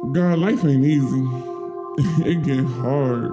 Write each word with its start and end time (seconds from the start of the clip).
God, 0.00 0.38
life 0.38 0.64
ain't 0.64 0.84
easy. 0.84 1.26
it 2.24 2.42
get 2.44 2.64
hard. 2.64 3.32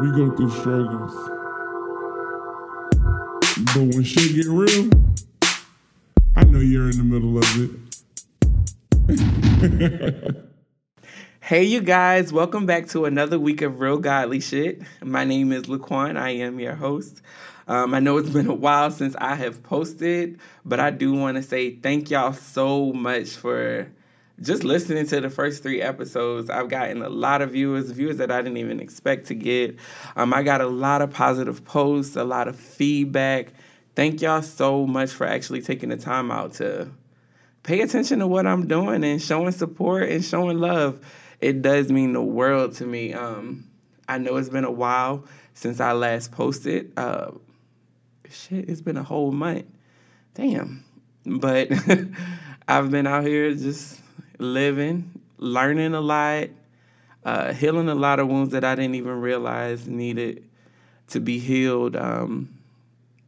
We 0.00 0.10
go 0.10 0.34
through 0.34 0.50
struggles. 0.50 1.14
But 3.74 3.94
when 3.94 4.02
shit 4.04 4.34
get 4.34 4.46
real, 4.46 4.88
I 6.34 6.44
know 6.44 6.60
you're 6.60 6.88
in 6.90 6.96
the 6.96 7.04
middle 7.04 7.38
of 7.38 7.44
it. 10.28 10.44
Hey, 11.40 11.64
you 11.64 11.80
guys, 11.80 12.30
welcome 12.30 12.66
back 12.66 12.88
to 12.88 13.06
another 13.06 13.38
week 13.38 13.62
of 13.62 13.80
Real 13.80 13.96
Godly 13.96 14.40
Shit. 14.40 14.82
My 15.02 15.24
name 15.24 15.50
is 15.50 15.62
Laquan. 15.62 16.18
I 16.18 16.30
am 16.30 16.60
your 16.60 16.74
host. 16.74 17.22
Um, 17.66 17.94
I 17.94 18.00
know 18.00 18.18
it's 18.18 18.28
been 18.28 18.48
a 18.48 18.54
while 18.54 18.90
since 18.90 19.16
I 19.16 19.34
have 19.34 19.62
posted, 19.62 20.40
but 20.66 20.78
I 20.78 20.90
do 20.90 21.14
want 21.14 21.38
to 21.38 21.42
say 21.42 21.70
thank 21.70 22.10
y'all 22.10 22.34
so 22.34 22.92
much 22.92 23.30
for 23.30 23.90
just 24.40 24.64
listening 24.64 25.06
to 25.06 25.20
the 25.20 25.30
first 25.30 25.62
three 25.62 25.82
episodes, 25.82 26.48
I've 26.50 26.68
gotten 26.68 27.02
a 27.02 27.08
lot 27.08 27.42
of 27.42 27.52
viewers, 27.52 27.90
viewers 27.90 28.18
that 28.18 28.30
I 28.30 28.40
didn't 28.40 28.58
even 28.58 28.80
expect 28.80 29.26
to 29.26 29.34
get. 29.34 29.76
Um, 30.16 30.32
I 30.32 30.42
got 30.42 30.60
a 30.60 30.66
lot 30.66 31.02
of 31.02 31.10
positive 31.10 31.64
posts, 31.64 32.16
a 32.16 32.24
lot 32.24 32.48
of 32.48 32.56
feedback. 32.56 33.52
Thank 33.96 34.22
y'all 34.22 34.42
so 34.42 34.86
much 34.86 35.10
for 35.10 35.26
actually 35.26 35.62
taking 35.62 35.88
the 35.88 35.96
time 35.96 36.30
out 36.30 36.54
to 36.54 36.90
pay 37.64 37.80
attention 37.80 38.20
to 38.20 38.26
what 38.26 38.46
I'm 38.46 38.68
doing 38.68 39.02
and 39.02 39.20
showing 39.20 39.50
support 39.50 40.08
and 40.08 40.24
showing 40.24 40.58
love. 40.58 41.04
It 41.40 41.62
does 41.62 41.90
mean 41.90 42.12
the 42.12 42.22
world 42.22 42.74
to 42.76 42.86
me. 42.86 43.12
Um, 43.14 43.68
I 44.08 44.18
know 44.18 44.36
it's 44.36 44.48
been 44.48 44.64
a 44.64 44.70
while 44.70 45.24
since 45.54 45.80
I 45.80 45.92
last 45.92 46.30
posted. 46.30 46.92
Uh, 46.96 47.32
shit, 48.30 48.68
it's 48.68 48.80
been 48.80 48.96
a 48.96 49.02
whole 49.02 49.32
month. 49.32 49.66
Damn. 50.34 50.84
But 51.26 51.70
I've 52.68 52.90
been 52.90 53.06
out 53.06 53.24
here 53.24 53.52
just 53.54 54.00
living, 54.38 55.20
learning 55.38 55.94
a 55.94 56.00
lot, 56.00 56.48
uh, 57.24 57.52
healing 57.52 57.88
a 57.88 57.94
lot 57.94 58.20
of 58.20 58.28
wounds 58.28 58.52
that 58.52 58.64
I 58.64 58.74
didn't 58.74 58.94
even 58.94 59.20
realize 59.20 59.86
needed 59.86 60.44
to 61.08 61.20
be 61.20 61.38
healed. 61.38 61.96
Um, 61.96 62.54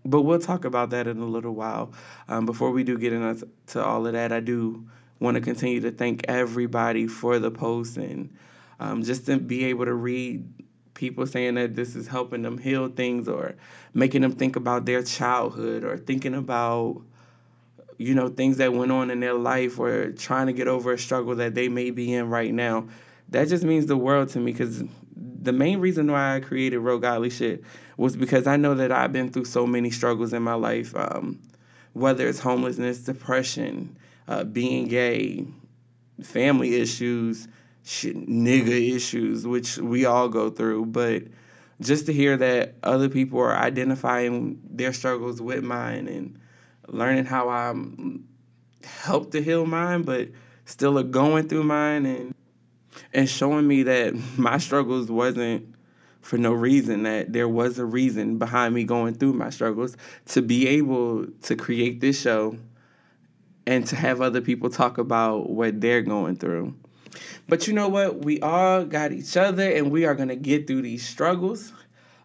but 0.04 0.22
we'll 0.22 0.38
talk 0.38 0.64
about 0.64 0.90
that 0.90 1.06
in 1.06 1.18
a 1.18 1.26
little 1.26 1.54
while. 1.54 1.92
Um, 2.28 2.46
before 2.46 2.70
we 2.70 2.84
do 2.84 2.98
get 2.98 3.12
into 3.12 3.84
all 3.84 4.06
of 4.06 4.12
that, 4.12 4.32
I 4.32 4.40
do 4.40 4.86
want 5.18 5.34
to 5.34 5.40
continue 5.40 5.80
to 5.80 5.90
thank 5.90 6.24
everybody 6.28 7.06
for 7.06 7.38
the 7.38 7.50
posts 7.50 7.96
and 7.96 8.34
um, 8.78 9.02
just 9.02 9.26
to 9.26 9.38
be 9.38 9.66
able 9.66 9.84
to 9.84 9.92
read 9.92 10.48
people 10.94 11.26
saying 11.26 11.54
that 11.54 11.74
this 11.74 11.94
is 11.94 12.08
helping 12.08 12.42
them 12.42 12.58
heal 12.58 12.88
things 12.88 13.28
or 13.28 13.54
making 13.94 14.22
them 14.22 14.32
think 14.32 14.56
about 14.56 14.86
their 14.86 15.02
childhood 15.02 15.84
or 15.84 15.98
thinking 15.98 16.34
about 16.34 17.02
you 18.00 18.14
know, 18.14 18.30
things 18.30 18.56
that 18.56 18.72
went 18.72 18.90
on 18.90 19.10
in 19.10 19.20
their 19.20 19.34
life 19.34 19.78
or 19.78 20.10
trying 20.12 20.46
to 20.46 20.54
get 20.54 20.66
over 20.66 20.94
a 20.94 20.98
struggle 20.98 21.34
that 21.34 21.54
they 21.54 21.68
may 21.68 21.90
be 21.90 22.14
in 22.14 22.30
right 22.30 22.50
now. 22.50 22.88
That 23.28 23.48
just 23.48 23.62
means 23.62 23.84
the 23.84 23.96
world 23.96 24.30
to 24.30 24.40
me 24.40 24.52
because 24.52 24.82
the 25.14 25.52
main 25.52 25.80
reason 25.80 26.10
why 26.10 26.36
I 26.36 26.40
created 26.40 26.78
Real 26.78 26.98
Godly 26.98 27.28
Shit 27.28 27.62
was 27.98 28.16
because 28.16 28.46
I 28.46 28.56
know 28.56 28.74
that 28.74 28.90
I've 28.90 29.12
been 29.12 29.30
through 29.30 29.44
so 29.44 29.66
many 29.66 29.90
struggles 29.90 30.32
in 30.32 30.42
my 30.42 30.54
life, 30.54 30.96
um, 30.96 31.42
whether 31.92 32.26
it's 32.26 32.38
homelessness, 32.38 33.00
depression, 33.00 33.98
uh, 34.28 34.44
being 34.44 34.88
gay, 34.88 35.46
family 36.22 36.76
issues, 36.76 37.48
shit, 37.84 38.16
nigga 38.16 38.96
issues, 38.96 39.46
which 39.46 39.76
we 39.76 40.06
all 40.06 40.30
go 40.30 40.48
through. 40.48 40.86
But 40.86 41.24
just 41.82 42.06
to 42.06 42.14
hear 42.14 42.38
that 42.38 42.76
other 42.82 43.10
people 43.10 43.40
are 43.40 43.58
identifying 43.58 44.58
their 44.70 44.94
struggles 44.94 45.42
with 45.42 45.62
mine 45.62 46.08
and 46.08 46.38
learning 46.90 47.24
how 47.24 47.48
I'm 47.48 48.28
helped 48.84 49.32
to 49.32 49.42
heal 49.42 49.66
mine, 49.66 50.02
but 50.02 50.28
still 50.64 50.98
are 50.98 51.04
going 51.04 51.48
through 51.48 51.64
mine 51.64 52.06
and 52.06 52.34
and 53.12 53.28
showing 53.28 53.66
me 53.66 53.82
that 53.84 54.14
my 54.36 54.58
struggles 54.58 55.10
wasn't 55.10 55.74
for 56.20 56.36
no 56.36 56.52
reason 56.52 57.04
that 57.04 57.32
there 57.32 57.48
was 57.48 57.78
a 57.78 57.84
reason 57.84 58.38
behind 58.38 58.74
me 58.74 58.84
going 58.84 59.14
through 59.14 59.32
my 59.32 59.50
struggles 59.50 59.96
to 60.26 60.42
be 60.42 60.68
able 60.68 61.26
to 61.42 61.56
create 61.56 62.00
this 62.00 62.20
show 62.20 62.56
and 63.66 63.86
to 63.86 63.96
have 63.96 64.20
other 64.20 64.40
people 64.40 64.68
talk 64.68 64.98
about 64.98 65.48
what 65.50 65.80
they're 65.80 66.02
going 66.02 66.36
through. 66.36 66.74
But 67.48 67.66
you 67.66 67.72
know 67.72 67.88
what? 67.88 68.24
We 68.24 68.40
all 68.40 68.84
got 68.84 69.12
each 69.12 69.36
other 69.36 69.68
and 69.70 69.90
we 69.90 70.04
are 70.04 70.14
going 70.14 70.28
to 70.28 70.36
get 70.36 70.66
through 70.66 70.82
these 70.82 71.06
struggles. 71.06 71.72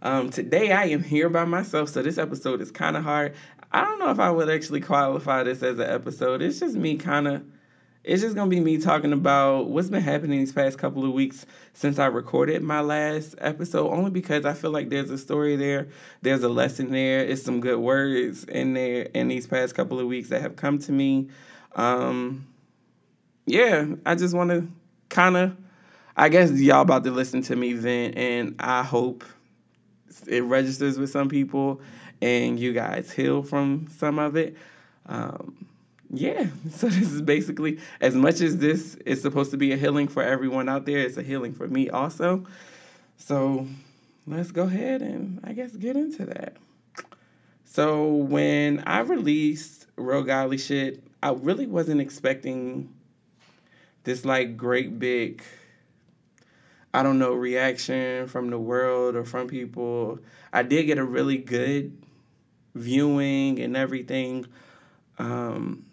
Um, 0.01 0.29
today 0.29 0.71
I 0.71 0.85
am 0.85 1.01
here 1.01 1.29
by 1.29 1.45
myself, 1.45 1.89
so 1.89 2.01
this 2.03 2.17
episode 2.17 2.61
is 2.61 2.69
kind 2.69 2.95
of 2.95 3.03
hard. 3.03 3.33
I 3.75 3.83
don't 3.83 3.99
know 3.99 4.09
if 4.09 4.21
I 4.21 4.31
would 4.31 4.49
actually 4.49 4.79
qualify 4.79 5.43
this 5.43 5.61
as 5.61 5.77
an 5.79 5.89
episode. 5.89 6.41
It's 6.41 6.61
just 6.61 6.77
me 6.77 6.95
kind 6.95 7.27
of. 7.27 7.43
It's 8.05 8.21
just 8.21 8.33
gonna 8.33 8.49
be 8.49 8.61
me 8.61 8.77
talking 8.77 9.11
about 9.11 9.69
what's 9.69 9.89
been 9.89 10.01
happening 10.01 10.39
these 10.39 10.53
past 10.53 10.77
couple 10.77 11.03
of 11.03 11.11
weeks 11.11 11.45
since 11.73 11.99
I 11.99 12.05
recorded 12.05 12.63
my 12.63 12.79
last 12.79 13.35
episode. 13.39 13.91
Only 13.91 14.11
because 14.11 14.45
I 14.45 14.53
feel 14.53 14.71
like 14.71 14.87
there's 14.87 15.09
a 15.09 15.17
story 15.17 15.57
there, 15.57 15.89
there's 16.21 16.41
a 16.43 16.47
lesson 16.47 16.89
there, 16.89 17.19
it's 17.19 17.43
some 17.43 17.59
good 17.59 17.79
words 17.79 18.45
in 18.45 18.75
there 18.75 19.09
in 19.13 19.27
these 19.27 19.45
past 19.45 19.75
couple 19.75 19.99
of 19.99 20.07
weeks 20.07 20.29
that 20.29 20.41
have 20.41 20.55
come 20.55 20.79
to 20.79 20.93
me. 20.93 21.27
Um, 21.75 22.47
yeah, 23.45 23.87
I 24.05 24.15
just 24.15 24.33
want 24.33 24.51
to 24.51 24.69
kind 25.09 25.35
of. 25.35 25.57
I 26.15 26.29
guess 26.29 26.49
y'all 26.51 26.79
about 26.79 27.03
to 27.03 27.11
listen 27.11 27.41
to 27.41 27.57
me 27.57 27.73
vent, 27.73 28.17
and 28.17 28.55
I 28.57 28.83
hope 28.83 29.25
it 30.27 30.43
registers 30.43 30.97
with 30.97 31.09
some 31.09 31.27
people 31.27 31.81
and 32.21 32.59
you 32.59 32.73
guys 32.73 33.11
heal 33.11 33.43
from 33.43 33.87
some 33.97 34.19
of 34.19 34.35
it. 34.35 34.55
Um, 35.05 35.67
yeah, 36.11 36.47
so 36.71 36.87
this 36.87 37.11
is 37.11 37.21
basically 37.21 37.79
as 38.01 38.15
much 38.15 38.41
as 38.41 38.57
this 38.57 38.95
is 39.05 39.21
supposed 39.21 39.51
to 39.51 39.57
be 39.57 39.71
a 39.71 39.77
healing 39.77 40.07
for 40.07 40.23
everyone 40.23 40.69
out 40.69 40.85
there, 40.85 40.99
it's 40.99 41.17
a 41.17 41.23
healing 41.23 41.53
for 41.53 41.67
me 41.67 41.89
also. 41.89 42.45
So 43.17 43.67
let's 44.27 44.51
go 44.51 44.63
ahead 44.63 45.01
and 45.01 45.39
I 45.43 45.53
guess 45.53 45.75
get 45.75 45.95
into 45.95 46.25
that. 46.25 46.57
So 47.63 48.07
when 48.07 48.83
I 48.85 48.99
released 48.99 49.87
Real 49.97 50.23
Godly 50.23 50.57
Shit, 50.57 51.03
I 51.21 51.31
really 51.31 51.67
wasn't 51.67 52.01
expecting 52.01 52.93
this 54.03 54.23
like 54.23 54.55
great 54.55 54.99
big 54.99 55.43
I 56.95 57.03
don't 57.03 57.19
know 57.19 57.33
reaction 57.33 58.27
from 58.27 58.49
the 58.49 58.57
world 58.57 59.17
or 59.17 59.25
from 59.25 59.47
people. 59.47 60.19
I 60.53 60.63
did 60.63 60.83
get 60.83 60.97
a 60.97 61.03
really 61.03 61.37
good 61.37 62.01
viewing 62.73 63.59
and 63.59 63.75
everything. 63.75 64.45
Um, 65.19 65.85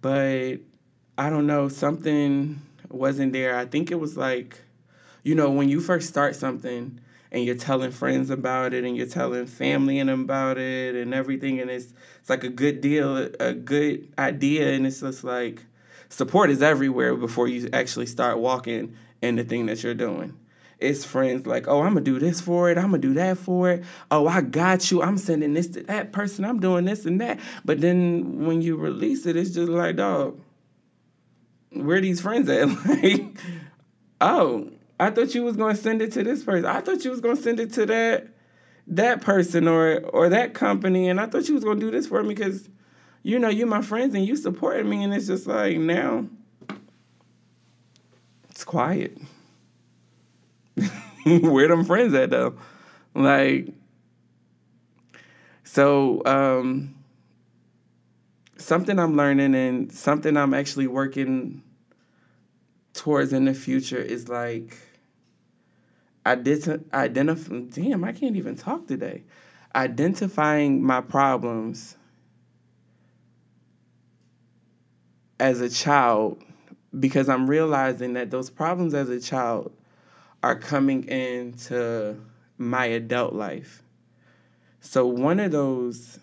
but 0.00 0.56
I 1.16 1.30
don't 1.30 1.46
know, 1.46 1.68
something 1.68 2.60
wasn't 2.90 3.32
there. 3.32 3.56
I 3.56 3.66
think 3.66 3.92
it 3.92 4.00
was 4.00 4.16
like, 4.16 4.60
you 5.22 5.36
know, 5.36 5.50
when 5.50 5.68
you 5.68 5.80
first 5.80 6.08
start 6.08 6.34
something 6.34 7.00
and 7.30 7.44
you're 7.44 7.54
telling 7.54 7.92
friends 7.92 8.30
about 8.30 8.74
it 8.74 8.84
and 8.84 8.96
you're 8.96 9.06
telling 9.06 9.46
family 9.46 10.00
and 10.00 10.10
about 10.10 10.58
it 10.58 10.96
and 10.96 11.14
everything, 11.14 11.60
and 11.60 11.70
it's 11.70 11.92
it's 12.20 12.30
like 12.30 12.42
a 12.42 12.48
good 12.48 12.80
deal, 12.80 13.16
a 13.38 13.54
good 13.54 14.12
idea, 14.18 14.72
and 14.72 14.88
it's 14.88 15.00
just 15.02 15.22
like 15.22 15.64
support 16.08 16.50
is 16.50 16.62
everywhere 16.62 17.14
before 17.14 17.48
you 17.48 17.68
actually 17.72 18.06
start 18.06 18.38
walking 18.38 18.96
in 19.22 19.36
the 19.36 19.44
thing 19.44 19.66
that 19.66 19.82
you're 19.82 19.94
doing 19.94 20.36
it's 20.78 21.04
friends 21.04 21.46
like, 21.46 21.68
oh, 21.68 21.80
I'm 21.80 21.94
gonna 21.94 22.02
do 22.02 22.18
this 22.18 22.40
for 22.40 22.70
it, 22.70 22.76
I'm 22.76 22.86
gonna 22.90 22.98
do 22.98 23.14
that 23.14 23.38
for 23.38 23.70
it. 23.70 23.84
Oh, 24.10 24.26
I 24.26 24.42
got 24.42 24.90
you. 24.90 25.02
I'm 25.02 25.16
sending 25.18 25.54
this 25.54 25.68
to 25.68 25.82
that 25.84 26.12
person. 26.12 26.44
I'm 26.44 26.60
doing 26.60 26.84
this 26.84 27.06
and 27.06 27.20
that. 27.20 27.40
But 27.64 27.80
then 27.80 28.44
when 28.46 28.60
you 28.60 28.76
release 28.76 29.26
it, 29.26 29.36
it's 29.36 29.50
just 29.50 29.68
like, 29.70 29.96
dog, 29.96 30.38
where 31.70 32.00
these 32.00 32.20
friends 32.20 32.48
at? 32.48 32.68
like, 32.86 33.38
oh, 34.20 34.70
I 35.00 35.10
thought 35.10 35.34
you 35.34 35.44
was 35.44 35.56
gonna 35.56 35.76
send 35.76 36.02
it 36.02 36.12
to 36.12 36.22
this 36.22 36.44
person. 36.44 36.66
I 36.66 36.80
thought 36.80 37.04
you 37.04 37.10
was 37.10 37.20
gonna 37.20 37.36
send 37.36 37.60
it 37.60 37.72
to 37.74 37.86
that 37.86 38.28
that 38.88 39.22
person 39.22 39.66
or 39.66 40.00
or 40.00 40.28
that 40.28 40.52
company, 40.52 41.08
and 41.08 41.20
I 41.20 41.26
thought 41.26 41.48
you 41.48 41.54
was 41.54 41.64
gonna 41.64 41.80
do 41.80 41.90
this 41.90 42.06
for 42.06 42.22
me 42.22 42.30
because 42.30 42.68
you 43.26 43.40
know 43.40 43.48
you 43.48 43.66
my 43.66 43.82
friends 43.82 44.14
and 44.14 44.24
you 44.24 44.36
supported 44.36 44.86
me, 44.86 45.02
and 45.02 45.12
it's 45.12 45.26
just 45.26 45.48
like 45.48 45.78
now 45.78 46.26
it's 48.48 48.62
quiet. 48.62 49.18
Where 51.26 51.66
them 51.66 51.84
friends 51.84 52.14
at 52.14 52.30
though? 52.30 52.56
Like, 53.14 53.74
so 55.64 56.22
um, 56.24 56.94
something 58.58 58.96
I'm 58.96 59.16
learning 59.16 59.56
and 59.56 59.90
something 59.90 60.36
I'm 60.36 60.54
actually 60.54 60.86
working 60.86 61.64
towards 62.94 63.32
in 63.32 63.46
the 63.46 63.54
future 63.54 64.00
is 64.00 64.28
like 64.28 64.78
identi- 66.24 66.84
identify. 66.94 67.58
Damn, 67.72 68.04
I 68.04 68.12
can't 68.12 68.36
even 68.36 68.54
talk 68.54 68.86
today. 68.86 69.24
Identifying 69.74 70.80
my 70.80 71.00
problems 71.00 71.96
as 75.38 75.60
a 75.60 75.68
child 75.68 76.42
because 76.98 77.28
I'm 77.28 77.48
realizing 77.48 78.14
that 78.14 78.30
those 78.30 78.50
problems 78.50 78.94
as 78.94 79.08
a 79.08 79.20
child 79.20 79.72
are 80.42 80.58
coming 80.58 81.04
into 81.08 82.20
my 82.58 82.86
adult 82.86 83.34
life. 83.34 83.82
So 84.80 85.06
one 85.06 85.40
of 85.40 85.52
those 85.52 86.18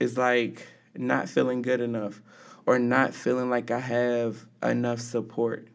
is 0.00 0.16
like 0.16 0.66
not 0.96 1.28
feeling 1.28 1.62
good 1.62 1.80
enough 1.80 2.20
or 2.66 2.78
not 2.78 3.14
feeling 3.14 3.50
like 3.50 3.70
I 3.70 3.78
have 3.78 4.46
enough 4.62 5.00
support. 5.00 5.68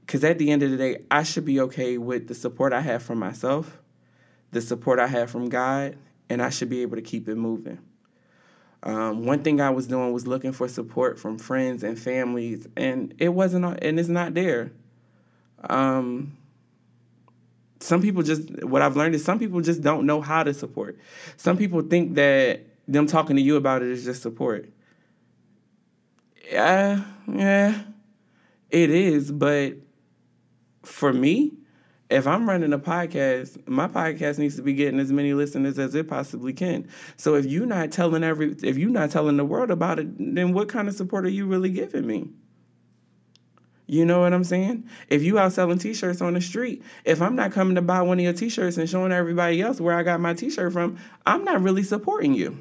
Because 0.00 0.22
at 0.24 0.38
the 0.38 0.50
end 0.50 0.62
of 0.62 0.70
the 0.70 0.76
day, 0.76 0.98
I 1.10 1.24
should 1.24 1.44
be 1.44 1.60
okay 1.60 1.98
with 1.98 2.28
the 2.28 2.34
support 2.34 2.72
I 2.72 2.80
have 2.80 3.02
from 3.02 3.18
myself, 3.18 3.80
the 4.52 4.60
support 4.60 5.00
I 5.00 5.08
have 5.08 5.30
from 5.30 5.48
God, 5.48 5.96
and 6.28 6.40
I 6.40 6.50
should 6.50 6.70
be 6.70 6.82
able 6.82 6.96
to 6.96 7.02
keep 7.02 7.28
it 7.28 7.34
moving. 7.34 7.78
Um, 8.86 9.24
one 9.24 9.42
thing 9.42 9.60
I 9.60 9.70
was 9.70 9.88
doing 9.88 10.12
was 10.12 10.28
looking 10.28 10.52
for 10.52 10.68
support 10.68 11.18
from 11.18 11.38
friends 11.38 11.82
and 11.82 11.98
families, 11.98 12.68
and 12.76 13.12
it 13.18 13.30
wasn't, 13.30 13.64
and 13.82 13.98
it's 13.98 14.08
not 14.08 14.32
there. 14.32 14.70
Um, 15.68 16.36
some 17.80 18.00
people 18.00 18.22
just, 18.22 18.62
what 18.62 18.82
I've 18.82 18.96
learned 18.96 19.16
is 19.16 19.24
some 19.24 19.40
people 19.40 19.60
just 19.60 19.82
don't 19.82 20.06
know 20.06 20.20
how 20.20 20.44
to 20.44 20.54
support. 20.54 20.96
Some 21.36 21.56
people 21.56 21.82
think 21.82 22.14
that 22.14 22.60
them 22.86 23.08
talking 23.08 23.34
to 23.34 23.42
you 23.42 23.56
about 23.56 23.82
it 23.82 23.88
is 23.88 24.04
just 24.04 24.22
support. 24.22 24.70
Yeah, 26.48 27.02
yeah, 27.26 27.82
it 28.70 28.90
is, 28.90 29.32
but 29.32 29.74
for 30.84 31.12
me, 31.12 31.54
if 32.08 32.26
I'm 32.26 32.48
running 32.48 32.72
a 32.72 32.78
podcast, 32.78 33.66
my 33.66 33.88
podcast 33.88 34.38
needs 34.38 34.56
to 34.56 34.62
be 34.62 34.74
getting 34.74 35.00
as 35.00 35.12
many 35.12 35.34
listeners 35.34 35.78
as 35.78 35.94
it 35.94 36.08
possibly 36.08 36.52
can. 36.52 36.88
So 37.16 37.34
if 37.34 37.46
you're 37.46 37.66
not 37.66 37.90
telling 37.90 38.22
every 38.22 38.52
if 38.62 38.78
you're 38.78 38.90
not 38.90 39.10
telling 39.10 39.36
the 39.36 39.44
world 39.44 39.70
about 39.70 39.98
it, 39.98 40.06
then 40.18 40.52
what 40.52 40.68
kind 40.68 40.88
of 40.88 40.94
support 40.94 41.24
are 41.24 41.30
you 41.30 41.46
really 41.46 41.70
giving 41.70 42.06
me? 42.06 42.30
You 43.88 44.04
know 44.04 44.20
what 44.20 44.32
I'm 44.32 44.44
saying? 44.44 44.88
If 45.08 45.22
you 45.22 45.38
out 45.38 45.52
selling 45.52 45.78
t-shirts 45.78 46.20
on 46.20 46.34
the 46.34 46.40
street, 46.40 46.82
if 47.04 47.22
I'm 47.22 47.36
not 47.36 47.52
coming 47.52 47.76
to 47.76 47.82
buy 47.82 48.02
one 48.02 48.18
of 48.18 48.24
your 48.24 48.32
t-shirts 48.32 48.76
and 48.78 48.88
showing 48.90 49.12
everybody 49.12 49.60
else 49.60 49.80
where 49.80 49.96
I 49.96 50.02
got 50.02 50.20
my 50.20 50.34
t-shirt 50.34 50.72
from, 50.72 50.98
I'm 51.24 51.44
not 51.44 51.62
really 51.62 51.84
supporting 51.84 52.34
you. 52.34 52.58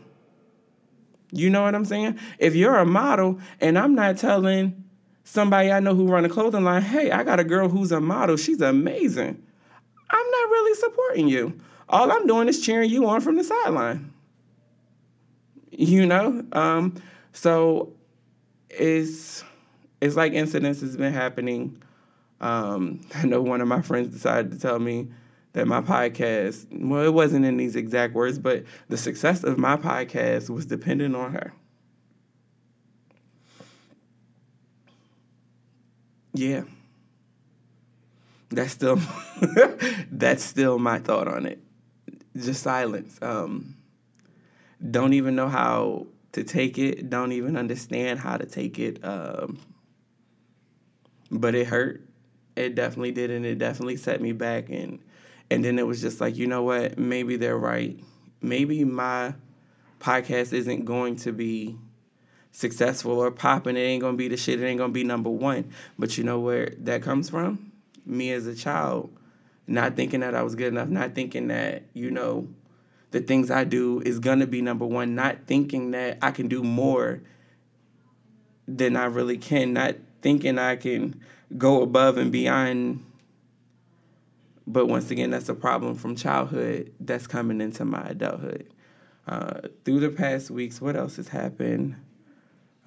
You 1.32 1.50
know 1.50 1.64
what 1.64 1.74
I'm 1.74 1.86
saying? 1.86 2.20
If 2.38 2.56
you're 2.56 2.78
a 2.78 2.86
model 2.86 3.40
and 3.60 3.78
I'm 3.78 3.96
not 3.96 4.18
telling 4.18 4.85
somebody 5.26 5.72
I 5.72 5.82
know 5.82 5.94
who 5.94 6.08
run 6.08 6.24
a 6.24 6.30
clothing 6.30 6.64
line, 6.64 6.82
hey, 6.82 7.12
I 7.12 7.24
got 7.24 7.40
a 7.42 7.44
girl 7.44 7.68
who's 7.68 7.92
a 7.92 8.00
model. 8.00 8.38
She's 8.38 8.62
amazing. 8.62 9.44
I'm 10.10 10.32
not 10.32 10.50
really 10.50 10.76
supporting 10.80 11.28
you. 11.28 11.60
All 11.90 12.12
I'm 12.12 12.26
doing 12.26 12.48
is 12.48 12.62
cheering 12.62 12.90
you 12.90 13.08
on 13.08 13.20
from 13.20 13.36
the 13.36 13.44
sideline. 13.44 14.14
You 15.72 16.06
know? 16.06 16.46
Um, 16.54 16.96
so 17.34 17.92
it's 18.70 19.44
it's 20.00 20.16
like 20.16 20.34
incidents 20.34 20.82
has 20.82 20.96
been 20.96 21.14
happening. 21.14 21.82
Um, 22.40 23.02
I 23.16 23.26
know 23.26 23.42
one 23.42 23.62
of 23.62 23.68
my 23.68 23.82
friends 23.82 24.10
decided 24.10 24.52
to 24.52 24.60
tell 24.60 24.80
me 24.80 25.08
that 25.54 25.68
my 25.68 25.82
podcast, 25.82 26.68
well, 26.72 27.04
it 27.04 27.14
wasn't 27.14 27.46
in 27.46 27.58
these 27.58 27.76
exact 27.76 28.14
words, 28.14 28.38
but 28.38 28.64
the 28.90 28.98
success 28.98 29.44
of 29.44 29.58
my 29.58 29.78
podcast 29.78 30.50
was 30.50 30.66
dependent 30.66 31.16
on 31.16 31.32
her. 31.32 31.54
Yeah. 36.36 36.64
That's 38.50 38.72
still 38.72 39.00
that's 40.12 40.44
still 40.44 40.78
my 40.80 41.00
thought 41.00 41.28
on 41.28 41.46
it. 41.46 41.60
Just 42.36 42.62
silence. 42.64 43.18
Um, 43.22 43.76
don't 44.92 45.14
even 45.14 45.36
know 45.36 45.48
how 45.48 46.08
to 46.34 46.44
take 46.44 46.78
it. 46.78 47.10
Don't 47.10 47.32
even 47.32 47.58
understand 47.58 48.20
how 48.20 48.38
to 48.38 48.46
take 48.46 48.78
it. 48.80 49.04
Um, 49.04 49.60
but 51.32 51.56
it 51.56 51.68
hurt. 51.68 52.02
It 52.56 52.76
definitely 52.76 53.12
did, 53.12 53.32
and 53.32 53.46
it 53.46 53.58
definitely 53.58 53.98
set 53.98 54.22
me 54.22 54.32
back. 54.32 54.70
And 54.70 55.00
and 55.50 55.64
then 55.64 55.80
it 55.80 55.88
was 55.88 56.02
just 56.02 56.22
like, 56.22 56.38
you 56.38 56.48
know 56.48 56.64
what? 56.64 56.98
Maybe 56.98 57.38
they're 57.38 57.58
right. 57.58 58.00
Maybe 58.42 58.84
my 58.86 59.34
podcast 60.00 60.54
isn't 60.54 60.86
going 60.86 61.16
to 61.18 61.32
be 61.32 61.78
successful 62.56 63.20
or 63.20 63.32
popping. 63.32 63.76
It 63.76 63.82
ain't 63.82 64.02
gonna 64.02 64.16
be 64.16 64.30
the 64.30 64.38
shit. 64.38 64.62
It 64.62 64.66
ain't 64.66 64.80
gonna 64.80 64.94
be 64.94 65.04
number 65.04 65.30
one. 65.30 65.72
But 66.00 66.18
you 66.18 66.24
know 66.24 66.40
where 66.40 66.74
that 66.80 67.04
comes 67.04 67.30
from? 67.30 67.72
Me 68.06 68.32
as 68.32 68.48
a 68.48 68.56
child, 68.56 69.16
not 69.68 69.96
thinking 69.96 70.22
that 70.22 70.36
I 70.36 70.42
was 70.42 70.56
good 70.56 70.68
enough, 70.68 70.88
not 70.88 71.16
thinking 71.16 71.50
that 71.50 71.84
you 71.94 72.12
know 72.12 72.48
the 73.12 73.20
things 73.20 73.52
I 73.52 73.66
do 73.66 74.02
is 74.06 74.20
gonna 74.20 74.48
be 74.48 74.62
number 74.62 74.86
one, 74.86 75.16
not 75.16 75.48
thinking 75.48 75.92
that 75.92 76.18
I 76.22 76.32
can 76.32 76.48
do 76.48 76.64
more 76.64 77.22
than 78.68 78.96
I 78.96 79.06
really 79.06 79.38
can, 79.38 79.74
not 79.74 79.96
thinking 80.22 80.58
I 80.58 80.78
can 80.78 81.22
go 81.58 81.82
above 81.82 82.18
and 82.18 82.32
beyond. 82.32 83.06
But 84.66 84.88
once 84.88 85.12
again, 85.12 85.30
that's 85.30 85.50
a 85.50 85.54
problem 85.54 85.96
from 85.96 86.16
childhood 86.16 86.94
that's 87.02 87.28
coming 87.28 87.60
into 87.60 87.84
my 87.84 88.02
adulthood. 88.08 88.68
Uh, 89.28 89.62
through 89.84 90.00
the 90.00 90.10
past 90.10 90.50
weeks, 90.50 90.80
what 90.80 90.96
else 90.96 91.18
has 91.18 91.28
happened? 91.28 91.96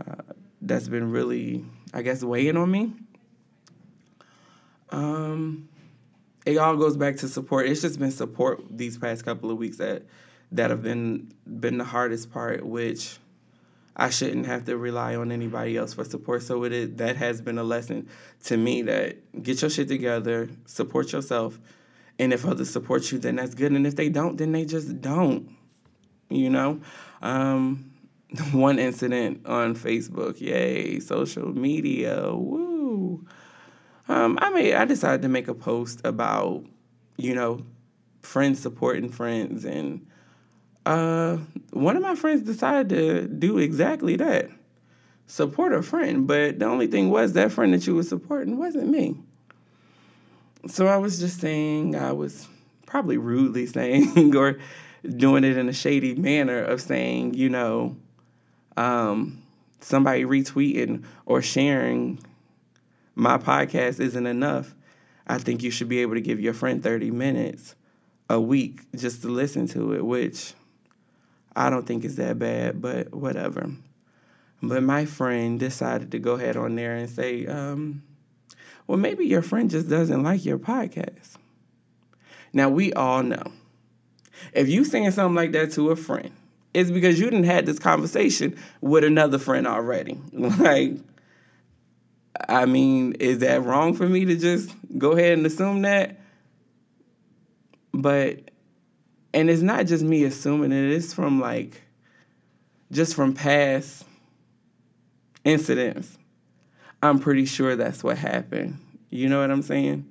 Uh, 0.06 0.22
that's 0.62 0.88
been 0.88 1.10
really, 1.10 1.64
I 1.92 2.02
guess, 2.02 2.22
weighing 2.22 2.56
on 2.56 2.70
me. 2.70 2.92
Um, 4.90 5.68
it 6.46 6.56
all 6.56 6.76
goes 6.76 6.96
back 6.96 7.16
to 7.16 7.28
support. 7.28 7.66
It's 7.66 7.82
just 7.82 7.98
been 7.98 8.10
support 8.10 8.62
these 8.70 8.96
past 8.96 9.24
couple 9.24 9.50
of 9.50 9.58
weeks 9.58 9.78
that 9.78 10.04
that 10.52 10.70
have 10.70 10.82
been 10.82 11.32
been 11.60 11.78
the 11.78 11.84
hardest 11.84 12.30
part, 12.32 12.64
which 12.64 13.18
I 13.96 14.10
shouldn't 14.10 14.46
have 14.46 14.64
to 14.66 14.76
rely 14.76 15.16
on 15.16 15.32
anybody 15.32 15.76
else 15.76 15.94
for 15.94 16.04
support. 16.04 16.42
So 16.42 16.64
it 16.64 16.72
is, 16.72 16.94
that 16.96 17.16
has 17.16 17.40
been 17.40 17.58
a 17.58 17.64
lesson 17.64 18.08
to 18.44 18.56
me 18.56 18.82
that 18.82 19.42
get 19.42 19.60
your 19.60 19.70
shit 19.70 19.88
together, 19.88 20.48
support 20.66 21.12
yourself, 21.12 21.58
and 22.18 22.32
if 22.32 22.46
others 22.46 22.70
support 22.70 23.10
you, 23.10 23.18
then 23.18 23.36
that's 23.36 23.54
good. 23.54 23.72
And 23.72 23.86
if 23.86 23.96
they 23.96 24.08
don't, 24.08 24.36
then 24.36 24.52
they 24.52 24.64
just 24.64 25.00
don't. 25.00 25.54
You 26.30 26.50
know, 26.50 26.80
um, 27.22 27.90
one 28.52 28.78
incident 28.78 29.46
on 29.46 29.74
Facebook. 29.74 30.40
Yay, 30.40 31.00
social 31.00 31.48
media. 31.48 32.34
Woo. 32.34 33.26
Um, 34.08 34.38
I 34.40 34.50
made 34.50 34.74
I 34.74 34.84
decided 34.84 35.22
to 35.22 35.28
make 35.28 35.48
a 35.48 35.54
post 35.54 36.00
about, 36.04 36.64
you 37.16 37.34
know, 37.34 37.64
friends 38.22 38.60
supporting 38.60 39.08
friends 39.10 39.64
and 39.64 40.06
uh, 40.88 41.36
one 41.72 41.96
of 41.96 42.02
my 42.02 42.14
friends 42.14 42.42
decided 42.42 42.88
to 42.88 43.28
do 43.28 43.58
exactly 43.58 44.16
that. 44.16 44.48
Support 45.26 45.74
a 45.74 45.82
friend, 45.82 46.26
but 46.26 46.58
the 46.58 46.64
only 46.64 46.86
thing 46.86 47.10
was 47.10 47.34
that 47.34 47.52
friend 47.52 47.74
that 47.74 47.86
you 47.86 47.94
were 47.94 48.02
supporting 48.02 48.56
wasn't 48.56 48.88
me. 48.88 49.14
So 50.66 50.86
I 50.86 50.96
was 50.96 51.20
just 51.20 51.40
saying, 51.40 51.94
I 51.94 52.12
was 52.12 52.48
probably 52.86 53.18
rudely 53.18 53.66
saying 53.76 54.34
or 54.34 54.58
doing 55.16 55.44
it 55.44 55.58
in 55.58 55.68
a 55.68 55.74
shady 55.74 56.14
manner 56.14 56.62
of 56.62 56.80
saying, 56.80 57.34
you 57.34 57.50
know, 57.50 57.94
um, 58.78 59.42
somebody 59.80 60.24
retweeting 60.24 61.04
or 61.26 61.42
sharing 61.42 62.20
my 63.16 63.36
podcast 63.36 63.98
isn't 63.98 64.26
enough. 64.26 64.74
I 65.26 65.38
think 65.38 65.62
you 65.62 65.70
should 65.70 65.88
be 65.88 66.00
able 66.00 66.14
to 66.14 66.20
give 66.20 66.40
your 66.40 66.54
friend 66.54 66.82
30 66.82 67.10
minutes 67.10 67.74
a 68.30 68.40
week 68.40 68.80
just 68.94 69.22
to 69.22 69.28
listen 69.28 69.66
to 69.68 69.94
it, 69.94 70.04
which 70.04 70.54
I 71.56 71.70
don't 71.70 71.86
think 71.86 72.04
is 72.04 72.16
that 72.16 72.38
bad, 72.38 72.80
but 72.80 73.12
whatever. 73.12 73.68
But 74.62 74.82
my 74.84 75.04
friend 75.04 75.58
decided 75.58 76.12
to 76.12 76.18
go 76.20 76.34
ahead 76.34 76.56
on 76.56 76.76
there 76.76 76.94
and 76.94 77.10
say, 77.10 77.46
um, 77.46 78.02
well, 78.86 78.98
maybe 78.98 79.26
your 79.26 79.42
friend 79.42 79.68
just 79.68 79.88
doesn't 79.88 80.22
like 80.22 80.44
your 80.44 80.58
podcast. 80.58 81.34
Now, 82.52 82.68
we 82.68 82.92
all 82.92 83.22
know 83.22 83.52
if 84.52 84.68
you 84.68 84.84
saying 84.84 85.10
something 85.10 85.34
like 85.34 85.52
that 85.52 85.72
to 85.72 85.90
a 85.90 85.96
friend, 85.96 86.32
it's 86.74 86.90
because 86.90 87.18
you 87.18 87.26
didn't 87.26 87.44
had 87.44 87.66
this 87.66 87.78
conversation 87.78 88.56
with 88.80 89.04
another 89.04 89.38
friend 89.38 89.66
already. 89.66 90.18
Like, 90.32 90.94
I 92.48 92.66
mean, 92.66 93.14
is 93.14 93.38
that 93.40 93.64
wrong 93.64 93.94
for 93.94 94.08
me 94.08 94.24
to 94.26 94.36
just 94.36 94.70
go 94.96 95.12
ahead 95.12 95.36
and 95.36 95.46
assume 95.46 95.82
that? 95.82 96.20
But, 97.92 98.50
and 99.34 99.50
it's 99.50 99.62
not 99.62 99.86
just 99.86 100.04
me 100.04 100.24
assuming 100.24 100.72
it, 100.72 100.92
it's 100.92 101.12
from 101.12 101.40
like, 101.40 101.82
just 102.92 103.14
from 103.14 103.34
past 103.34 104.04
incidents. 105.44 106.16
I'm 107.02 107.18
pretty 107.18 107.44
sure 107.44 107.76
that's 107.76 108.04
what 108.04 108.18
happened. 108.18 108.78
You 109.10 109.28
know 109.28 109.40
what 109.40 109.50
I'm 109.50 109.62
saying? 109.62 110.06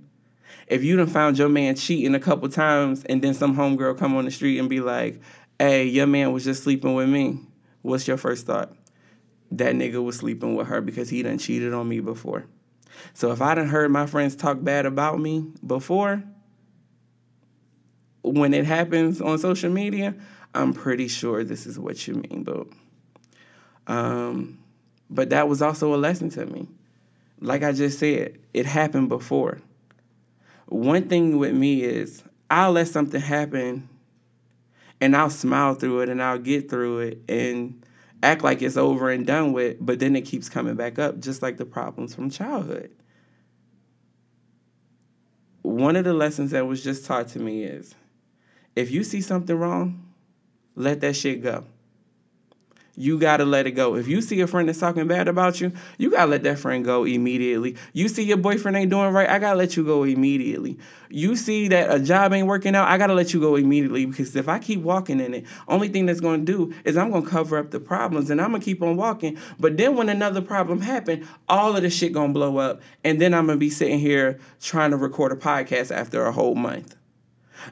If 0.67 0.83
you 0.83 0.97
done 0.97 1.07
found 1.07 1.37
your 1.37 1.49
man 1.49 1.75
cheating 1.75 2.15
a 2.15 2.19
couple 2.19 2.49
times 2.49 3.03
and 3.05 3.21
then 3.21 3.33
some 3.33 3.55
homegirl 3.55 3.97
come 3.97 4.15
on 4.15 4.25
the 4.25 4.31
street 4.31 4.59
and 4.59 4.69
be 4.69 4.81
like, 4.81 5.21
hey, 5.59 5.85
your 5.85 6.07
man 6.07 6.31
was 6.31 6.43
just 6.43 6.63
sleeping 6.63 6.93
with 6.93 7.09
me, 7.09 7.39
what's 7.81 8.07
your 8.07 8.17
first 8.17 8.45
thought? 8.45 8.75
That 9.51 9.75
nigga 9.75 10.03
was 10.03 10.17
sleeping 10.17 10.55
with 10.55 10.67
her 10.67 10.81
because 10.81 11.09
he 11.09 11.23
done 11.23 11.37
cheated 11.37 11.73
on 11.73 11.87
me 11.87 11.99
before. 11.99 12.45
So 13.13 13.31
if 13.31 13.41
I 13.41 13.55
done 13.55 13.67
heard 13.67 13.91
my 13.91 14.05
friends 14.05 14.35
talk 14.35 14.61
bad 14.61 14.85
about 14.85 15.19
me 15.19 15.45
before, 15.65 16.23
when 18.23 18.53
it 18.53 18.65
happens 18.65 19.21
on 19.21 19.37
social 19.39 19.71
media, 19.71 20.15
I'm 20.53 20.73
pretty 20.73 21.07
sure 21.07 21.43
this 21.43 21.65
is 21.65 21.79
what 21.79 22.07
you 22.07 22.15
mean, 22.15 22.43
but 22.43 22.67
um, 23.87 24.59
but 25.09 25.29
that 25.29 25.47
was 25.47 25.61
also 25.61 25.93
a 25.93 25.97
lesson 25.97 26.29
to 26.31 26.45
me. 26.45 26.67
Like 27.39 27.63
I 27.63 27.71
just 27.71 27.99
said, 27.99 28.37
it 28.53 28.65
happened 28.65 29.07
before. 29.09 29.59
One 30.65 31.07
thing 31.07 31.37
with 31.37 31.53
me 31.53 31.83
is 31.83 32.23
I'll 32.49 32.73
let 32.73 32.89
something 32.89 33.21
happen 33.21 33.87
and 35.01 35.15
I'll 35.15 35.29
smile 35.29 35.75
through 35.75 36.01
it 36.01 36.09
and 36.09 36.21
I'll 36.21 36.39
get 36.39 36.69
through 36.69 36.99
it 36.99 37.21
and 37.29 37.85
act 38.23 38.43
like 38.43 38.61
it's 38.61 38.77
over 38.77 39.09
and 39.09 39.25
done 39.25 39.53
with, 39.53 39.77
but 39.79 39.99
then 39.99 40.15
it 40.15 40.21
keeps 40.21 40.49
coming 40.49 40.75
back 40.75 40.97
up, 40.97 41.19
just 41.19 41.41
like 41.41 41.57
the 41.57 41.65
problems 41.65 42.15
from 42.15 42.29
childhood. 42.29 42.91
One 45.61 45.95
of 45.95 46.05
the 46.05 46.13
lessons 46.13 46.51
that 46.51 46.65
was 46.65 46.83
just 46.83 47.05
taught 47.05 47.27
to 47.29 47.39
me 47.39 47.63
is 47.63 47.93
if 48.75 48.89
you 48.89 49.03
see 49.03 49.21
something 49.21 49.55
wrong, 49.55 50.11
let 50.75 51.01
that 51.01 51.15
shit 51.15 51.43
go 51.43 51.65
you 52.97 53.19
gotta 53.19 53.45
let 53.45 53.67
it 53.67 53.71
go. 53.71 53.95
If 53.95 54.07
you 54.07 54.21
see 54.21 54.41
a 54.41 54.47
friend 54.47 54.67
that's 54.67 54.79
talking 54.79 55.07
bad 55.07 55.27
about 55.27 55.61
you, 55.61 55.71
you 55.99 56.09
gotta 56.09 56.31
let 56.31 56.43
that 56.43 56.57
friend 56.57 56.83
go 56.83 57.05
immediately. 57.05 57.77
You 57.93 58.09
see 58.09 58.23
your 58.23 58.37
boyfriend 58.37 58.75
ain't 58.75 58.89
doing 58.89 59.13
right, 59.13 59.29
I 59.29 59.37
gotta 59.37 59.57
let 59.57 59.77
you 59.77 59.85
go 59.85 60.03
immediately. 60.03 60.79
You 61.09 61.35
see 61.35 61.67
that 61.67 61.93
a 61.93 61.99
job 61.99 62.33
ain't 62.33 62.47
working 62.47 62.75
out, 62.75 62.87
I 62.87 62.97
gotta 62.97 63.13
let 63.13 63.33
you 63.33 63.39
go 63.39 63.55
immediately 63.55 64.07
because 64.07 64.35
if 64.35 64.49
I 64.49 64.57
keep 64.57 64.81
walking 64.81 65.19
in 65.19 65.35
it, 65.35 65.45
only 65.67 65.89
thing 65.89 66.07
that's 66.07 66.19
gonna 66.19 66.39
do 66.39 66.73
is 66.85 66.97
I'm 66.97 67.11
gonna 67.11 67.25
cover 67.25 67.57
up 67.59 67.69
the 67.69 67.79
problems 67.79 68.31
and 68.31 68.41
I'm 68.41 68.51
gonna 68.51 68.63
keep 68.63 68.81
on 68.81 68.97
walking. 68.97 69.37
But 69.59 69.77
then 69.77 69.95
when 69.95 70.09
another 70.09 70.41
problem 70.41 70.81
happen, 70.81 71.27
all 71.47 71.75
of 71.75 71.83
the 71.83 71.91
shit 71.91 72.13
gonna 72.13 72.33
blow 72.33 72.57
up, 72.57 72.81
and 73.03 73.21
then 73.21 73.35
I'm 73.35 73.45
gonna 73.45 73.59
be 73.59 73.69
sitting 73.69 73.99
here 73.99 74.39
trying 74.59 74.89
to 74.89 74.97
record 74.97 75.31
a 75.31 75.35
podcast 75.35 75.95
after 75.95 76.25
a 76.25 76.31
whole 76.31 76.55
month 76.55 76.95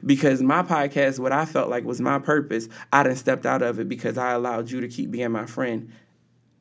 because 0.04 0.42
my 0.42 0.62
podcast, 0.62 1.18
what 1.18 1.32
I 1.32 1.44
felt 1.44 1.68
like 1.68 1.84
was 1.84 2.00
my 2.00 2.18
purpose, 2.18 2.68
I 2.92 3.02
done 3.02 3.16
stepped 3.16 3.46
out 3.46 3.62
of 3.62 3.78
it 3.80 3.88
because 3.88 4.18
I 4.18 4.32
allowed 4.32 4.70
you 4.70 4.80
to 4.80 4.88
keep 4.88 5.10
being 5.10 5.32
my 5.32 5.46
friend, 5.46 5.92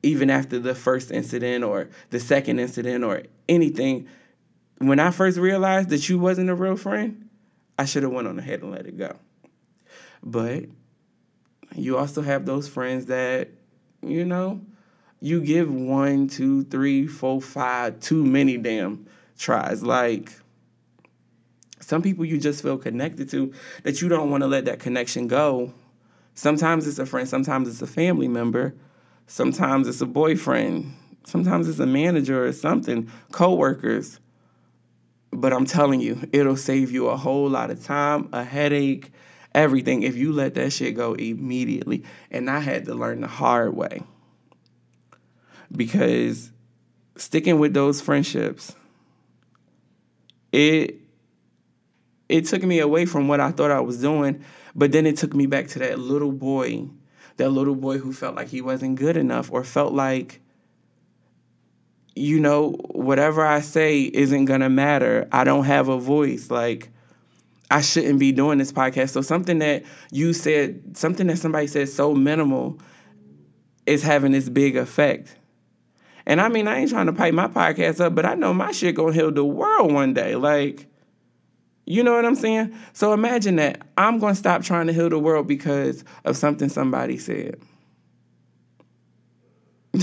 even 0.03 0.29
after 0.29 0.59
the 0.59 0.75
first 0.75 1.11
incident 1.11 1.63
or 1.63 1.89
the 2.09 2.19
second 2.19 2.59
incident 2.59 3.03
or 3.03 3.23
anything. 3.49 4.07
When 4.79 4.99
I 4.99 5.11
first 5.11 5.37
realized 5.37 5.89
that 5.89 6.09
you 6.09 6.19
wasn't 6.19 6.49
a 6.49 6.55
real 6.55 6.75
friend, 6.75 7.29
I 7.77 7.85
should 7.85 8.03
have 8.03 8.11
went 8.11 8.27
on 8.27 8.39
ahead 8.39 8.61
and 8.61 8.71
let 8.71 8.85
it 8.85 8.97
go. 8.97 9.17
But 10.23 10.65
you 11.75 11.97
also 11.97 12.21
have 12.21 12.45
those 12.45 12.67
friends 12.67 13.07
that, 13.07 13.49
you 14.01 14.25
know, 14.25 14.61
you 15.19 15.41
give 15.41 15.73
one, 15.73 16.27
two, 16.27 16.63
three, 16.65 17.07
four, 17.07 17.41
five, 17.41 17.99
too 17.99 18.23
many 18.23 18.57
damn 18.57 19.07
tries. 19.37 19.83
Like 19.83 20.31
some 21.85 22.01
people 22.01 22.25
you 22.25 22.39
just 22.39 22.63
feel 22.63 22.79
connected 22.79 23.29
to 23.29 23.53
that 23.83 24.01
you 24.01 24.09
don't 24.09 24.31
want 24.31 24.41
to 24.41 24.47
let 24.47 24.65
that 24.65 24.79
connection 24.79 25.27
go. 25.27 25.71
Sometimes 26.33 26.87
it's 26.87 26.97
a 26.97 27.05
friend, 27.05 27.29
sometimes 27.29 27.69
it's 27.69 27.79
a 27.83 27.87
family 27.87 28.27
member, 28.27 28.73
sometimes 29.27 29.87
it's 29.87 30.01
a 30.01 30.07
boyfriend, 30.07 30.91
sometimes 31.25 31.69
it's 31.69 31.77
a 31.77 31.85
manager 31.85 32.43
or 32.43 32.51
something, 32.53 33.07
coworkers. 33.31 34.19
But 35.31 35.53
I'm 35.53 35.67
telling 35.67 35.99
you, 35.99 36.27
it'll 36.33 36.57
save 36.57 36.89
you 36.89 37.07
a 37.09 37.17
whole 37.17 37.47
lot 37.47 37.69
of 37.69 37.83
time, 37.85 38.29
a 38.33 38.43
headache, 38.43 39.11
everything 39.53 40.01
if 40.01 40.15
you 40.15 40.33
let 40.33 40.55
that 40.55 40.73
shit 40.73 40.95
go 40.95 41.13
immediately. 41.13 42.03
And 42.31 42.49
I 42.49 42.61
had 42.61 42.85
to 42.85 42.95
learn 42.95 43.21
the 43.21 43.27
hard 43.27 43.75
way. 43.75 44.01
Because 45.71 46.49
sticking 47.15 47.59
with 47.59 47.75
those 47.75 48.01
friendships, 48.01 48.75
it 50.51 51.04
it 52.29 52.45
took 52.45 52.63
me 52.63 52.79
away 52.79 53.05
from 53.05 53.27
what 53.27 53.39
I 53.39 53.51
thought 53.51 53.71
I 53.71 53.79
was 53.79 53.99
doing, 53.99 54.43
but 54.75 54.91
then 54.91 55.05
it 55.05 55.17
took 55.17 55.33
me 55.33 55.45
back 55.45 55.67
to 55.69 55.79
that 55.79 55.99
little 55.99 56.31
boy, 56.31 56.87
that 57.37 57.49
little 57.49 57.75
boy 57.75 57.97
who 57.97 58.13
felt 58.13 58.35
like 58.35 58.47
he 58.47 58.61
wasn't 58.61 58.95
good 58.95 59.17
enough 59.17 59.51
or 59.51 59.63
felt 59.63 59.93
like 59.93 60.41
you 62.15 62.39
know, 62.39 62.71
whatever 62.91 63.45
I 63.45 63.59
say 63.59 64.03
isn't 64.03 64.45
to 64.45 64.69
matter. 64.69 65.27
I 65.31 65.43
don't 65.43 65.65
have 65.65 65.89
a 65.89 65.97
voice 65.97 66.49
like 66.49 66.89
I 67.69 67.81
shouldn't 67.81 68.19
be 68.19 68.31
doing 68.31 68.57
this 68.57 68.71
podcast. 68.71 69.09
So 69.09 69.21
something 69.21 69.59
that 69.59 69.83
you 70.11 70.33
said, 70.33 70.97
something 70.97 71.27
that 71.27 71.37
somebody 71.37 71.67
said 71.67 71.89
so 71.89 72.13
minimal 72.13 72.79
is 73.85 74.01
having 74.01 74.31
this 74.31 74.49
big 74.49 74.77
effect. 74.77 75.35
And 76.25 76.41
I 76.41 76.47
mean, 76.47 76.67
I 76.67 76.79
ain't 76.79 76.89
trying 76.89 77.05
to 77.07 77.13
pipe 77.13 77.33
my 77.33 77.47
podcast 77.47 77.99
up, 77.99 78.15
but 78.15 78.25
I 78.25 78.35
know 78.35 78.53
my 78.53 78.71
shit 78.71 78.95
gonna 78.95 79.13
heal 79.13 79.31
the 79.31 79.45
world 79.45 79.93
one 79.93 80.13
day. 80.13 80.35
Like, 80.35 80.87
you 81.85 82.03
know 82.03 82.13
what 82.13 82.25
I'm 82.25 82.35
saying? 82.35 82.75
So 82.93 83.13
imagine 83.13 83.57
that 83.57 83.81
I'm 83.97 84.19
going 84.19 84.33
to 84.33 84.39
stop 84.39 84.63
trying 84.63 84.87
to 84.87 84.93
heal 84.93 85.09
the 85.09 85.19
world 85.19 85.47
because 85.47 86.03
of 86.23 86.35
something 86.35 86.69
somebody 86.69 87.17
said. 87.17 87.59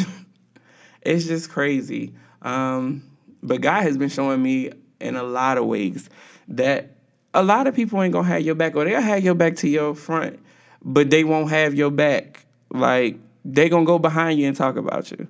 it's 1.03 1.27
just 1.27 1.51
crazy. 1.51 2.15
Um, 2.43 3.03
but 3.43 3.61
God 3.61 3.83
has 3.83 3.99
been 3.99 4.09
showing 4.09 4.43
me 4.43 4.71
in 5.01 5.17
a 5.17 5.25
lot 5.25 5.59
of 5.59 5.67
ways 5.67 6.09
that 6.49 6.97
a 7.35 7.43
lot 7.43 7.67
of 7.67 7.75
people 7.75 8.01
ain't 8.03 8.13
going 8.13 8.27
to 8.27 8.31
have 8.31 8.43
your 8.43 8.55
back 8.55 8.77
or 8.77 8.85
they'll 8.85 9.01
have 9.01 9.25
your 9.25 9.35
back 9.35 9.57
to 9.57 9.69
your 9.69 9.95
front, 9.95 10.39
but 10.83 11.11
they 11.11 11.25
won't 11.25 11.51
have 11.51 11.75
your 11.75 11.91
back. 11.91 12.47
Like, 12.71 13.19
they 13.45 13.69
going 13.69 13.85
to 13.85 13.87
go 13.87 13.99
behind 13.99 14.39
you 14.39 14.47
and 14.47 14.57
talk 14.57 14.77
about 14.77 15.11
you. 15.11 15.27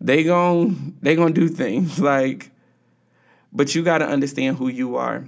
They 0.00 0.22
going 0.24 0.74
to 0.74 0.94
they 1.02 1.16
going 1.16 1.34
to 1.34 1.40
do 1.40 1.48
things 1.48 1.98
like 2.00 2.50
but 3.52 3.74
you 3.74 3.82
got 3.82 3.98
to 3.98 4.06
understand 4.06 4.58
who 4.58 4.68
you 4.68 4.96
are 4.96 5.26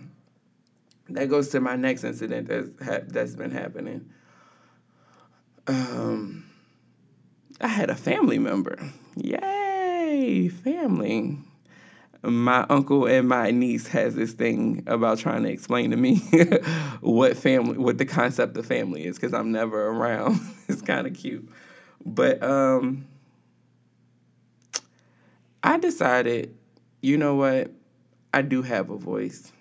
that 1.11 1.29
goes 1.29 1.49
to 1.49 1.61
my 1.61 1.77
next 1.77 2.05
incident 2.05 2.49
that's 2.49 2.69
ha- 2.83 3.07
that's 3.07 3.35
been 3.35 3.51
happening. 3.51 4.11
Um, 5.67 6.45
I 7.61 7.69
had 7.69 7.91
a 7.91 7.95
family 7.95 8.39
member. 8.39 8.79
Yay, 9.17 10.49
family. 10.49 11.39
My 12.23 12.67
uncle 12.69 13.07
and 13.07 13.29
my 13.29 13.51
niece 13.53 13.87
has 13.89 14.15
this 14.15 14.33
thing 14.33 14.83
about 14.87 15.19
trying 15.19 15.45
to 15.45 15.51
explain 15.51 15.91
to 15.91 15.97
me 15.97 16.17
what 17.01 17.37
family, 17.37 17.79
what 17.79 17.99
the 17.99 18.05
concept 18.05 18.57
of 18.57 18.67
family 18.67 19.07
is, 19.07 19.17
because 19.17 19.33
I'm 19.33 19.53
never 19.53 19.87
around. 19.87 20.41
it's 20.69 20.83
kind 20.83 21.07
of 21.07 21.15
cute, 21.15 21.49
but 22.05 22.43
um, 22.43 23.07
I 25.63 25.79
decided, 25.79 26.57
you 27.03 27.17
know 27.17 27.37
what, 27.37 27.71
I 28.35 28.43
do 28.43 28.63
have 28.63 28.91
a 28.91 28.97
voice. 28.97 29.53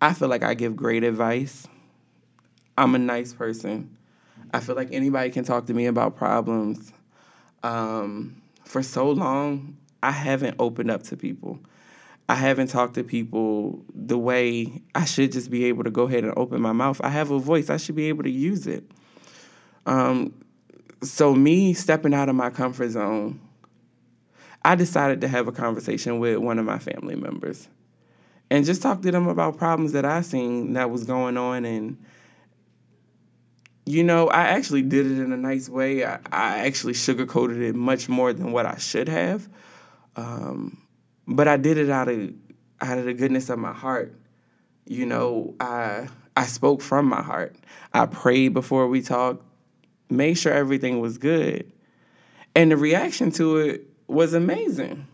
I 0.00 0.14
feel 0.14 0.28
like 0.28 0.42
I 0.42 0.54
give 0.54 0.76
great 0.76 1.04
advice. 1.04 1.66
I'm 2.78 2.94
a 2.94 2.98
nice 2.98 3.34
person. 3.34 3.96
I 4.52 4.60
feel 4.60 4.74
like 4.74 4.88
anybody 4.92 5.30
can 5.30 5.44
talk 5.44 5.66
to 5.66 5.74
me 5.74 5.86
about 5.86 6.16
problems. 6.16 6.92
Um, 7.62 8.40
for 8.64 8.82
so 8.82 9.10
long, 9.10 9.76
I 10.02 10.10
haven't 10.10 10.56
opened 10.58 10.90
up 10.90 11.02
to 11.04 11.16
people. 11.16 11.58
I 12.30 12.34
haven't 12.34 12.68
talked 12.68 12.94
to 12.94 13.04
people 13.04 13.84
the 13.94 14.16
way 14.16 14.82
I 14.94 15.04
should 15.04 15.32
just 15.32 15.50
be 15.50 15.64
able 15.66 15.84
to 15.84 15.90
go 15.90 16.04
ahead 16.04 16.24
and 16.24 16.32
open 16.36 16.62
my 16.62 16.72
mouth. 16.72 17.00
I 17.02 17.10
have 17.10 17.30
a 17.30 17.38
voice, 17.38 17.68
I 17.68 17.76
should 17.76 17.96
be 17.96 18.08
able 18.08 18.22
to 18.22 18.30
use 18.30 18.66
it. 18.66 18.84
Um, 19.84 20.32
so, 21.02 21.34
me 21.34 21.74
stepping 21.74 22.14
out 22.14 22.28
of 22.28 22.36
my 22.36 22.50
comfort 22.50 22.90
zone, 22.90 23.40
I 24.64 24.76
decided 24.76 25.20
to 25.22 25.28
have 25.28 25.48
a 25.48 25.52
conversation 25.52 26.20
with 26.20 26.38
one 26.38 26.58
of 26.58 26.64
my 26.64 26.78
family 26.78 27.16
members 27.16 27.68
and 28.50 28.64
just 28.64 28.82
talk 28.82 29.02
to 29.02 29.10
them 29.10 29.28
about 29.28 29.56
problems 29.56 29.92
that 29.92 30.04
I 30.04 30.22
seen 30.22 30.72
that 30.74 30.90
was 30.90 31.04
going 31.04 31.36
on 31.36 31.64
and 31.64 31.96
you 33.86 34.04
know, 34.04 34.28
I 34.28 34.42
actually 34.42 34.82
did 34.82 35.06
it 35.06 35.18
in 35.18 35.32
a 35.32 35.36
nice 35.36 35.68
way. 35.68 36.04
I, 36.04 36.20
I 36.30 36.58
actually 36.58 36.92
sugarcoated 36.92 37.60
it 37.60 37.74
much 37.74 38.08
more 38.08 38.32
than 38.32 38.52
what 38.52 38.64
I 38.64 38.76
should 38.76 39.08
have. 39.08 39.48
Um, 40.14 40.80
but 41.26 41.48
I 41.48 41.56
did 41.56 41.76
it 41.76 41.90
out 41.90 42.08
of 42.08 42.32
out 42.80 42.98
of 42.98 43.04
the 43.04 43.14
goodness 43.14 43.50
of 43.50 43.58
my 43.58 43.72
heart. 43.72 44.14
You 44.86 45.06
know, 45.06 45.54
I 45.60 46.08
I 46.36 46.44
spoke 46.44 46.82
from 46.82 47.06
my 47.06 47.22
heart. 47.22 47.56
I 47.92 48.06
prayed 48.06 48.54
before 48.54 48.86
we 48.86 49.02
talked, 49.02 49.42
made 50.08 50.34
sure 50.34 50.52
everything 50.52 51.00
was 51.00 51.18
good. 51.18 51.70
And 52.54 52.70
the 52.70 52.76
reaction 52.76 53.30
to 53.32 53.56
it 53.58 53.86
was 54.06 54.34
amazing 54.34 55.06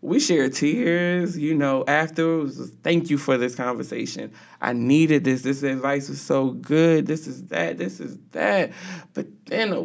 we 0.00 0.20
shared 0.20 0.52
tears, 0.52 1.36
you 1.36 1.54
know, 1.54 1.84
afterwards. 1.86 2.70
Thank 2.82 3.10
you 3.10 3.18
for 3.18 3.36
this 3.36 3.54
conversation. 3.54 4.32
I 4.60 4.72
needed 4.72 5.24
this. 5.24 5.42
This 5.42 5.62
advice 5.62 6.08
was 6.08 6.20
so 6.20 6.50
good. 6.50 7.06
This 7.06 7.26
is 7.26 7.46
that. 7.46 7.78
This 7.78 7.98
is 7.98 8.16
that. 8.30 8.70
But 9.14 9.26
then 9.46 9.72
uh, 9.72 9.82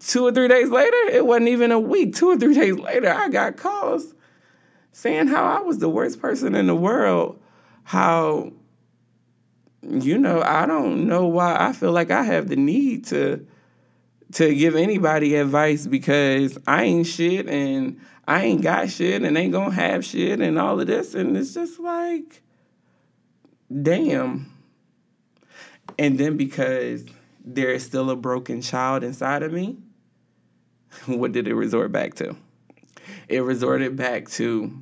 two 0.00 0.26
or 0.26 0.32
three 0.32 0.48
days 0.48 0.70
later, 0.70 0.96
it 1.10 1.24
wasn't 1.24 1.48
even 1.48 1.70
a 1.70 1.78
week. 1.78 2.16
Two 2.16 2.30
or 2.30 2.36
three 2.36 2.54
days 2.58 2.76
later, 2.76 3.12
I 3.12 3.28
got 3.28 3.56
calls 3.56 4.14
saying 4.90 5.28
how 5.28 5.44
I 5.44 5.60
was 5.60 5.78
the 5.78 5.88
worst 5.88 6.20
person 6.20 6.54
in 6.54 6.66
the 6.66 6.74
world. 6.74 7.40
How, 7.84 8.50
you 9.82 10.18
know, 10.18 10.42
I 10.42 10.66
don't 10.66 11.06
know 11.06 11.26
why 11.28 11.56
I 11.60 11.72
feel 11.72 11.92
like 11.92 12.10
I 12.10 12.24
have 12.24 12.48
the 12.48 12.56
need 12.56 13.04
to 13.06 13.46
to 14.32 14.54
give 14.54 14.74
anybody 14.74 15.36
advice 15.36 15.86
because 15.86 16.58
I 16.66 16.84
ain't 16.84 17.06
shit 17.06 17.48
and 17.48 18.00
I 18.26 18.42
ain't 18.42 18.62
got 18.62 18.90
shit 18.90 19.22
and 19.22 19.36
ain't 19.36 19.52
gonna 19.52 19.74
have 19.74 20.04
shit 20.04 20.40
and 20.40 20.58
all 20.58 20.80
of 20.80 20.86
this. 20.86 21.14
And 21.14 21.36
it's 21.36 21.54
just 21.54 21.78
like, 21.78 22.42
damn. 23.82 24.52
And 25.98 26.18
then 26.18 26.36
because 26.36 27.04
there 27.44 27.70
is 27.70 27.84
still 27.84 28.10
a 28.10 28.16
broken 28.16 28.60
child 28.60 29.04
inside 29.04 29.42
of 29.42 29.52
me, 29.52 29.78
what 31.06 31.32
did 31.32 31.46
it 31.46 31.54
resort 31.54 31.92
back 31.92 32.14
to? 32.14 32.36
It 33.28 33.40
resorted 33.40 33.96
back 33.96 34.28
to 34.30 34.72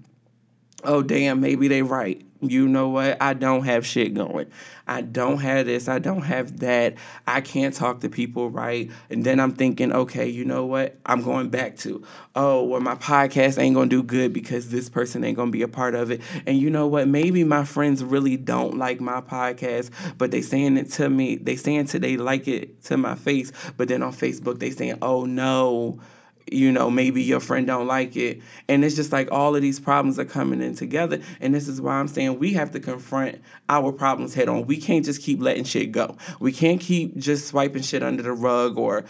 oh 0.85 1.03
damn, 1.03 1.41
maybe 1.41 1.69
they 1.69 1.83
right. 1.83 2.25
You 2.51 2.69
know 2.69 2.89
what? 2.89 3.21
I 3.21 3.35
don't 3.35 3.65
have 3.65 3.87
shit 3.87 4.15
going. 4.15 4.51
I 4.87 5.01
don't 5.01 5.39
have 5.39 5.67
this. 5.67 5.89
I 5.89 5.99
don't 5.99 6.23
have 6.23 6.61
that. 6.61 6.95
I 7.27 7.41
can't 7.41 7.75
talk 7.75 8.01
to 8.01 8.09
people 8.09 8.51
right. 8.51 8.91
And 9.09 9.25
then 9.25 9.41
I'm 9.41 9.53
thinking, 9.53 9.93
okay, 9.93 10.29
you 10.29 10.45
know 10.45 10.67
what? 10.67 10.97
I'm 11.07 11.23
going 11.23 11.49
back 11.49 11.77
to, 11.79 12.05
oh, 12.35 12.65
well, 12.65 12.81
my 12.81 12.95
podcast 12.97 13.59
ain't 13.59 13.75
gonna 13.75 13.89
do 13.89 14.03
good 14.03 14.33
because 14.33 14.71
this 14.71 14.89
person 14.89 15.25
ain't 15.25 15.37
gonna 15.37 15.51
be 15.51 15.63
a 15.63 15.69
part 15.69 15.95
of 15.95 16.11
it. 16.11 16.21
And 16.47 16.59
you 16.59 16.71
know 16.71 16.87
what? 16.87 17.09
Maybe 17.09 17.45
my 17.45 17.65
friends 17.65 18.05
really 18.05 18.37
don't 18.37 18.77
like 18.77 19.01
my 19.01 19.21
podcast, 19.21 19.91
but 20.19 20.31
they 20.31 20.43
saying 20.43 20.77
it 20.77 20.91
to 20.93 21.09
me. 21.09 21.37
They 21.37 21.57
saying 21.57 21.87
to 21.87 21.99
they 21.99 22.17
like 22.17 22.47
it 22.47 22.83
to 22.85 22.97
my 22.97 23.15
face, 23.15 23.53
but 23.77 23.89
then 23.89 24.03
on 24.03 24.13
Facebook 24.13 24.59
they 24.59 24.71
saying, 24.71 24.99
oh 25.01 25.25
no 25.25 26.01
you 26.51 26.71
know 26.71 26.91
maybe 26.91 27.23
your 27.23 27.41
friend 27.41 27.67
don't 27.67 27.87
like 27.87 28.17
it 28.17 28.41
and 28.69 28.85
it's 28.85 28.97
just 28.97 29.13
like 29.13 29.31
all 29.33 29.57
of 29.57 29.63
these 29.63 29.81
problems 29.81 30.19
are 30.19 30.25
coming 30.25 30.61
in 30.61 30.75
together 30.75 31.19
and 31.41 31.55
this 31.55 31.69
is 31.69 31.81
why 31.81 31.95
i'm 31.95 32.09
saying 32.09 32.39
we 32.39 32.53
have 32.53 32.71
to 32.71 32.81
confront 32.81 33.41
our 33.69 33.93
problems 33.93 34.35
head 34.35 34.49
on 34.49 34.67
we 34.67 34.77
can't 34.77 35.05
just 35.05 35.23
keep 35.23 35.41
letting 35.41 35.65
shit 35.65 35.91
go 35.91 36.17
we 36.41 36.53
can't 36.53 36.81
keep 36.81 37.17
just 37.17 37.47
swiping 37.49 37.83
shit 37.83 38.03
under 38.03 38.23
the 38.23 38.33
rug 38.33 38.77
or 38.77 39.05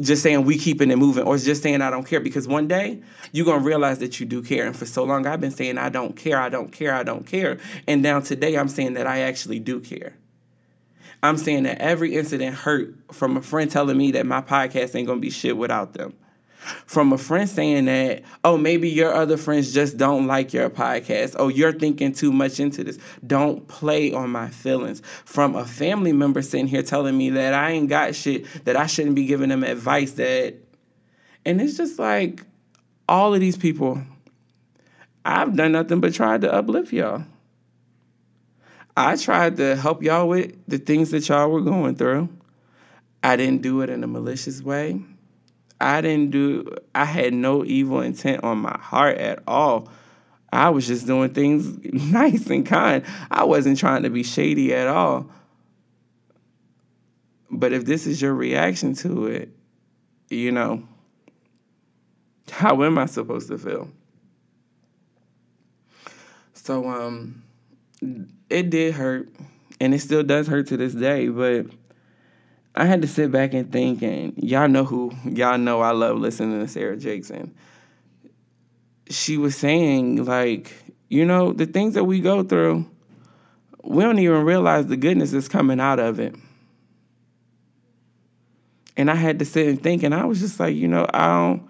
just 0.00 0.22
saying 0.22 0.44
we 0.44 0.58
keeping 0.58 0.90
it 0.90 0.96
moving 0.96 1.24
or 1.24 1.36
just 1.38 1.62
saying 1.62 1.80
I 1.82 1.90
don't 1.90 2.06
care 2.06 2.20
because 2.20 2.46
one 2.46 2.68
day 2.68 3.00
you're 3.32 3.46
gonna 3.46 3.64
realize 3.64 3.98
that 3.98 4.20
you 4.20 4.26
do 4.26 4.42
care. 4.42 4.66
And 4.66 4.76
for 4.76 4.86
so 4.86 5.04
long 5.04 5.26
I've 5.26 5.40
been 5.40 5.50
saying 5.50 5.78
I 5.78 5.88
don't 5.88 6.16
care, 6.16 6.38
I 6.38 6.48
don't 6.48 6.70
care, 6.70 6.94
I 6.94 7.02
don't 7.02 7.26
care. 7.26 7.58
And 7.86 8.02
now 8.02 8.20
today 8.20 8.56
I'm 8.56 8.68
saying 8.68 8.94
that 8.94 9.06
I 9.06 9.20
actually 9.20 9.58
do 9.58 9.80
care. 9.80 10.14
I'm 11.22 11.36
saying 11.36 11.64
that 11.64 11.80
every 11.80 12.14
incident 12.14 12.54
hurt 12.54 12.94
from 13.12 13.36
a 13.36 13.42
friend 13.42 13.70
telling 13.70 13.96
me 13.96 14.12
that 14.12 14.26
my 14.26 14.40
podcast 14.40 14.94
ain't 14.94 15.08
gonna 15.08 15.20
be 15.20 15.30
shit 15.30 15.56
without 15.56 15.94
them 15.94 16.14
from 16.86 17.12
a 17.12 17.18
friend 17.18 17.48
saying 17.48 17.86
that, 17.86 18.22
oh, 18.44 18.58
maybe 18.58 18.88
your 18.88 19.12
other 19.12 19.36
friends 19.36 19.72
just 19.72 19.96
don't 19.96 20.26
like 20.26 20.52
your 20.52 20.68
podcast. 20.68 21.36
Oh, 21.38 21.48
you're 21.48 21.72
thinking 21.72 22.12
too 22.12 22.32
much 22.32 22.60
into 22.60 22.84
this. 22.84 22.98
Don't 23.26 23.66
play 23.68 24.12
on 24.12 24.30
my 24.30 24.48
feelings. 24.48 25.02
From 25.24 25.54
a 25.54 25.64
family 25.64 26.12
member 26.12 26.42
sitting 26.42 26.66
here 26.66 26.82
telling 26.82 27.16
me 27.16 27.30
that 27.30 27.54
I 27.54 27.70
ain't 27.70 27.88
got 27.88 28.14
shit, 28.14 28.46
that 28.64 28.76
I 28.76 28.86
shouldn't 28.86 29.14
be 29.14 29.26
giving 29.26 29.48
them 29.48 29.64
advice 29.64 30.12
that. 30.12 30.56
And 31.44 31.60
it's 31.60 31.76
just 31.76 31.98
like 31.98 32.42
all 33.08 33.32
of 33.32 33.40
these 33.40 33.56
people, 33.56 34.02
I've 35.24 35.56
done 35.56 35.72
nothing 35.72 36.00
but 36.00 36.14
tried 36.14 36.42
to 36.42 36.52
uplift 36.52 36.92
y'all. 36.92 37.24
I 38.96 39.16
tried 39.16 39.58
to 39.58 39.76
help 39.76 40.02
y'all 40.02 40.28
with 40.28 40.56
the 40.66 40.78
things 40.78 41.12
that 41.12 41.28
y'all 41.28 41.50
were 41.50 41.60
going 41.60 41.94
through. 41.94 42.28
I 43.22 43.36
didn't 43.36 43.62
do 43.62 43.80
it 43.80 43.90
in 43.90 44.02
a 44.02 44.08
malicious 44.08 44.60
way. 44.60 45.00
I 45.80 46.00
didn't 46.00 46.30
do, 46.30 46.74
I 46.94 47.04
had 47.04 47.32
no 47.32 47.64
evil 47.64 48.00
intent 48.00 48.42
on 48.42 48.58
my 48.58 48.76
heart 48.78 49.18
at 49.18 49.42
all. 49.46 49.88
I 50.52 50.70
was 50.70 50.86
just 50.86 51.06
doing 51.06 51.30
things 51.30 51.78
nice 52.12 52.46
and 52.48 52.66
kind. 52.66 53.04
I 53.30 53.44
wasn't 53.44 53.78
trying 53.78 54.02
to 54.02 54.10
be 54.10 54.22
shady 54.22 54.74
at 54.74 54.88
all. 54.88 55.30
But 57.50 57.72
if 57.72 57.84
this 57.84 58.06
is 58.06 58.20
your 58.20 58.34
reaction 58.34 58.94
to 58.96 59.26
it, 59.26 59.50
you 60.30 60.52
know, 60.52 60.82
how 62.50 62.82
am 62.82 62.98
I 62.98 63.06
supposed 63.06 63.48
to 63.48 63.58
feel? 63.58 63.90
So 66.54 66.88
um 66.88 67.42
it 68.50 68.70
did 68.70 68.94
hurt 68.94 69.28
and 69.80 69.94
it 69.94 70.00
still 70.00 70.22
does 70.22 70.46
hurt 70.46 70.66
to 70.68 70.76
this 70.76 70.94
day, 70.94 71.28
but 71.28 71.66
I 72.78 72.84
had 72.84 73.02
to 73.02 73.08
sit 73.08 73.32
back 73.32 73.54
and 73.54 73.72
think, 73.72 74.02
and 74.02 74.32
y'all 74.36 74.68
know 74.68 74.84
who, 74.84 75.12
y'all 75.24 75.58
know 75.58 75.80
I 75.80 75.90
love 75.90 76.16
listening 76.18 76.60
to 76.60 76.68
Sarah 76.68 76.96
Jackson. 76.96 77.52
She 79.10 79.36
was 79.36 79.56
saying, 79.56 80.24
like, 80.24 80.72
you 81.08 81.24
know, 81.24 81.52
the 81.52 81.66
things 81.66 81.94
that 81.94 82.04
we 82.04 82.20
go 82.20 82.44
through, 82.44 82.88
we 83.82 84.04
don't 84.04 84.20
even 84.20 84.44
realize 84.44 84.86
the 84.86 84.96
goodness 84.96 85.32
that's 85.32 85.48
coming 85.48 85.80
out 85.80 85.98
of 85.98 86.20
it. 86.20 86.36
And 88.96 89.10
I 89.10 89.16
had 89.16 89.40
to 89.40 89.44
sit 89.44 89.66
and 89.66 89.82
think, 89.82 90.04
and 90.04 90.14
I 90.14 90.24
was 90.26 90.38
just 90.38 90.60
like, 90.60 90.76
you 90.76 90.86
know, 90.86 91.04
I 91.12 91.26
don't, 91.26 91.68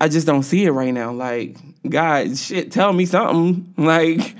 I 0.00 0.08
just 0.08 0.26
don't 0.26 0.42
see 0.42 0.64
it 0.64 0.70
right 0.70 0.94
now. 0.94 1.12
Like, 1.12 1.58
God, 1.86 2.38
shit, 2.38 2.72
tell 2.72 2.94
me 2.94 3.04
something. 3.04 3.74
Like, 3.84 4.36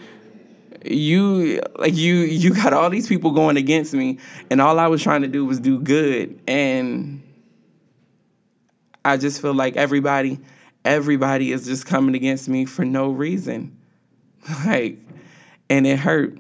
you 0.84 1.60
like 1.76 1.94
you 1.94 2.16
you 2.16 2.54
got 2.54 2.72
all 2.72 2.90
these 2.90 3.06
people 3.06 3.32
going 3.32 3.56
against 3.56 3.92
me 3.92 4.18
and 4.50 4.60
all 4.60 4.78
I 4.78 4.86
was 4.86 5.02
trying 5.02 5.22
to 5.22 5.28
do 5.28 5.44
was 5.44 5.60
do 5.60 5.78
good 5.78 6.40
and 6.48 7.22
I 9.04 9.16
just 9.16 9.42
feel 9.42 9.54
like 9.54 9.76
everybody 9.76 10.38
everybody 10.84 11.52
is 11.52 11.66
just 11.66 11.86
coming 11.86 12.14
against 12.14 12.48
me 12.48 12.64
for 12.64 12.84
no 12.84 13.10
reason. 13.10 13.76
Like 14.64 14.98
and 15.68 15.86
it 15.86 15.98
hurt. 15.98 16.36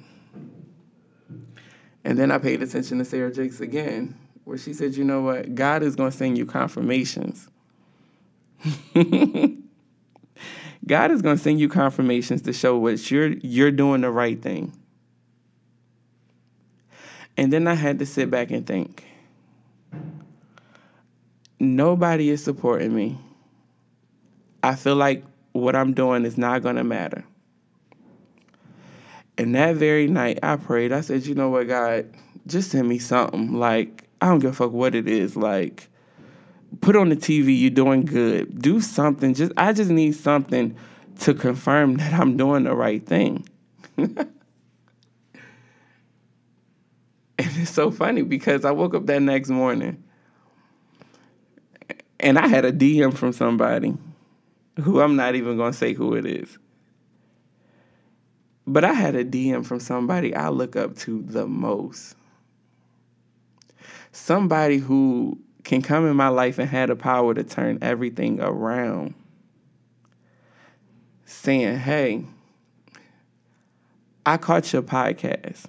And 2.04 2.18
then 2.18 2.30
I 2.30 2.38
paid 2.38 2.62
attention 2.62 2.98
to 2.98 3.04
Sarah 3.04 3.32
Jakes 3.32 3.60
again, 3.60 4.18
where 4.44 4.56
she 4.58 4.72
said, 4.72 4.96
you 4.96 5.04
know 5.04 5.20
what, 5.20 5.54
God 5.54 5.82
is 5.82 5.96
gonna 5.96 6.10
send 6.10 6.38
you 6.38 6.46
confirmations. 6.46 7.48
God 10.86 11.10
is 11.10 11.22
going 11.22 11.36
to 11.36 11.42
send 11.42 11.60
you 11.60 11.68
confirmations 11.68 12.42
to 12.42 12.52
show 12.52 12.78
what 12.78 13.10
you're 13.10 13.28
you're 13.38 13.70
doing 13.70 14.00
the 14.00 14.10
right 14.10 14.40
thing. 14.40 14.72
And 17.36 17.52
then 17.52 17.66
I 17.66 17.74
had 17.74 17.98
to 18.00 18.06
sit 18.06 18.30
back 18.30 18.50
and 18.50 18.66
think. 18.66 19.04
Nobody 21.58 22.30
is 22.30 22.42
supporting 22.42 22.94
me. 22.94 23.18
I 24.62 24.74
feel 24.74 24.96
like 24.96 25.24
what 25.52 25.76
I'm 25.76 25.92
doing 25.92 26.24
is 26.24 26.38
not 26.38 26.62
going 26.62 26.76
to 26.76 26.84
matter. 26.84 27.24
And 29.38 29.54
that 29.54 29.76
very 29.76 30.06
night, 30.06 30.38
I 30.42 30.56
prayed. 30.56 30.92
I 30.92 31.00
said, 31.00 31.26
you 31.26 31.34
know 31.34 31.48
what, 31.48 31.68
God, 31.68 32.10
just 32.46 32.70
send 32.70 32.88
me 32.88 32.98
something. 32.98 33.54
Like, 33.54 34.08
I 34.20 34.28
don't 34.28 34.40
give 34.40 34.50
a 34.50 34.54
fuck 34.54 34.72
what 34.72 34.94
it 34.94 35.08
is. 35.08 35.36
Like, 35.36 35.89
put 36.80 36.96
on 36.96 37.08
the 37.08 37.16
TV, 37.16 37.58
you're 37.58 37.70
doing 37.70 38.04
good. 38.04 38.60
Do 38.60 38.80
something. 38.80 39.34
Just 39.34 39.52
I 39.56 39.72
just 39.72 39.90
need 39.90 40.12
something 40.12 40.76
to 41.20 41.34
confirm 41.34 41.94
that 41.98 42.12
I'm 42.12 42.36
doing 42.36 42.64
the 42.64 42.74
right 42.74 43.04
thing. 43.04 43.48
and 43.96 44.30
it's 47.38 47.70
so 47.70 47.90
funny 47.90 48.22
because 48.22 48.64
I 48.64 48.70
woke 48.70 48.94
up 48.94 49.06
that 49.06 49.20
next 49.22 49.50
morning 49.50 50.02
and 52.20 52.38
I 52.38 52.46
had 52.46 52.64
a 52.64 52.72
DM 52.72 53.14
from 53.14 53.32
somebody 53.32 53.96
who 54.80 55.00
I'm 55.00 55.16
not 55.16 55.34
even 55.34 55.56
going 55.56 55.72
to 55.72 55.78
say 55.78 55.94
who 55.94 56.14
it 56.14 56.26
is. 56.26 56.58
But 58.66 58.84
I 58.84 58.92
had 58.92 59.16
a 59.16 59.24
DM 59.24 59.66
from 59.66 59.80
somebody 59.80 60.34
I 60.34 60.48
look 60.48 60.76
up 60.76 60.96
to 60.98 61.22
the 61.22 61.46
most. 61.46 62.14
Somebody 64.12 64.76
who 64.78 65.38
can 65.64 65.82
come 65.82 66.06
in 66.06 66.16
my 66.16 66.28
life 66.28 66.58
and 66.58 66.68
have 66.68 66.88
the 66.88 66.96
power 66.96 67.34
to 67.34 67.44
turn 67.44 67.78
everything 67.82 68.40
around. 68.40 69.14
Saying, 71.24 71.78
hey, 71.78 72.24
I 74.24 74.36
caught 74.36 74.72
your 74.72 74.82
podcast. 74.82 75.66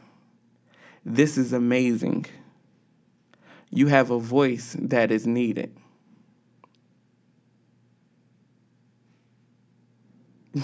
This 1.05 1.37
is 1.37 1.53
amazing. 1.53 2.25
You 3.69 3.87
have 3.87 4.11
a 4.11 4.19
voice 4.19 4.75
that 4.79 5.11
is 5.11 5.25
needed. 5.25 5.75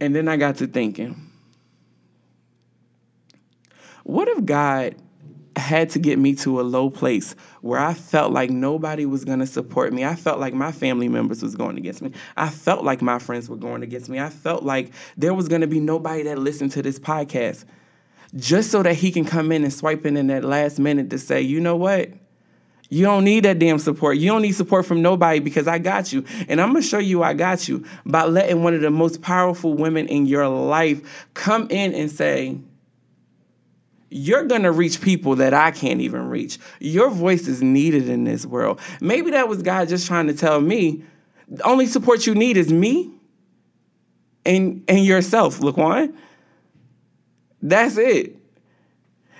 and 0.00 0.14
then 0.14 0.28
I 0.28 0.36
got 0.36 0.56
to 0.56 0.66
thinking, 0.66 1.30
what 4.04 4.28
if 4.28 4.44
God 4.44 4.96
had 5.60 5.90
to 5.90 5.98
get 5.98 6.18
me 6.18 6.34
to 6.36 6.60
a 6.60 6.62
low 6.62 6.90
place 6.90 7.34
where 7.60 7.78
I 7.78 7.94
felt 7.94 8.32
like 8.32 8.50
nobody 8.50 9.06
was 9.06 9.24
going 9.24 9.38
to 9.38 9.46
support 9.46 9.92
me. 9.92 10.04
I 10.04 10.16
felt 10.16 10.40
like 10.40 10.54
my 10.54 10.72
family 10.72 11.08
members 11.08 11.42
was 11.42 11.54
going 11.54 11.78
against 11.78 12.02
me. 12.02 12.12
I 12.36 12.50
felt 12.50 12.84
like 12.84 13.00
my 13.00 13.18
friends 13.18 13.48
were 13.48 13.56
going 13.56 13.82
against 13.82 14.08
me. 14.08 14.18
I 14.18 14.30
felt 14.30 14.64
like 14.64 14.92
there 15.16 15.34
was 15.34 15.48
going 15.48 15.60
to 15.60 15.66
be 15.66 15.80
nobody 15.80 16.24
that 16.24 16.38
listened 16.38 16.72
to 16.72 16.82
this 16.82 16.98
podcast. 16.98 17.64
Just 18.36 18.70
so 18.70 18.82
that 18.82 18.94
he 18.94 19.10
can 19.10 19.24
come 19.24 19.52
in 19.52 19.64
and 19.64 19.72
swipe 19.72 20.06
in 20.06 20.16
in 20.16 20.28
that 20.28 20.44
last 20.44 20.78
minute 20.78 21.10
to 21.10 21.18
say, 21.18 21.40
"You 21.40 21.60
know 21.60 21.76
what? 21.76 22.10
You 22.90 23.04
don't 23.04 23.24
need 23.24 23.44
that 23.44 23.60
damn 23.60 23.78
support. 23.78 24.18
You 24.18 24.26
don't 24.30 24.42
need 24.42 24.52
support 24.52 24.84
from 24.84 25.00
nobody 25.00 25.38
because 25.38 25.68
I 25.68 25.78
got 25.78 26.12
you. 26.12 26.24
And 26.48 26.60
I'm 26.60 26.72
going 26.72 26.82
to 26.82 26.88
show 26.88 26.98
you 26.98 27.22
I 27.22 27.34
got 27.34 27.68
you 27.68 27.84
by 28.04 28.24
letting 28.24 28.64
one 28.64 28.74
of 28.74 28.80
the 28.80 28.90
most 28.90 29.22
powerful 29.22 29.74
women 29.74 30.08
in 30.08 30.26
your 30.26 30.48
life 30.48 31.28
come 31.34 31.68
in 31.70 31.94
and 31.94 32.10
say, 32.10 32.58
you're 34.10 34.44
going 34.44 34.62
to 34.62 34.72
reach 34.72 35.00
people 35.00 35.36
that 35.36 35.54
I 35.54 35.70
can't 35.70 36.00
even 36.00 36.28
reach. 36.28 36.58
Your 36.80 37.10
voice 37.10 37.46
is 37.46 37.62
needed 37.62 38.08
in 38.08 38.24
this 38.24 38.44
world. 38.44 38.80
Maybe 39.00 39.30
that 39.30 39.48
was 39.48 39.62
God 39.62 39.88
just 39.88 40.06
trying 40.06 40.26
to 40.26 40.34
tell 40.34 40.60
me 40.60 41.04
the 41.48 41.62
only 41.64 41.86
support 41.86 42.26
you 42.26 42.34
need 42.34 42.56
is 42.56 42.72
me 42.72 43.10
and 44.44 44.84
and 44.88 45.04
yourself, 45.04 45.60
Laquan. 45.60 46.14
That's 47.62 47.96
it. 47.96 48.36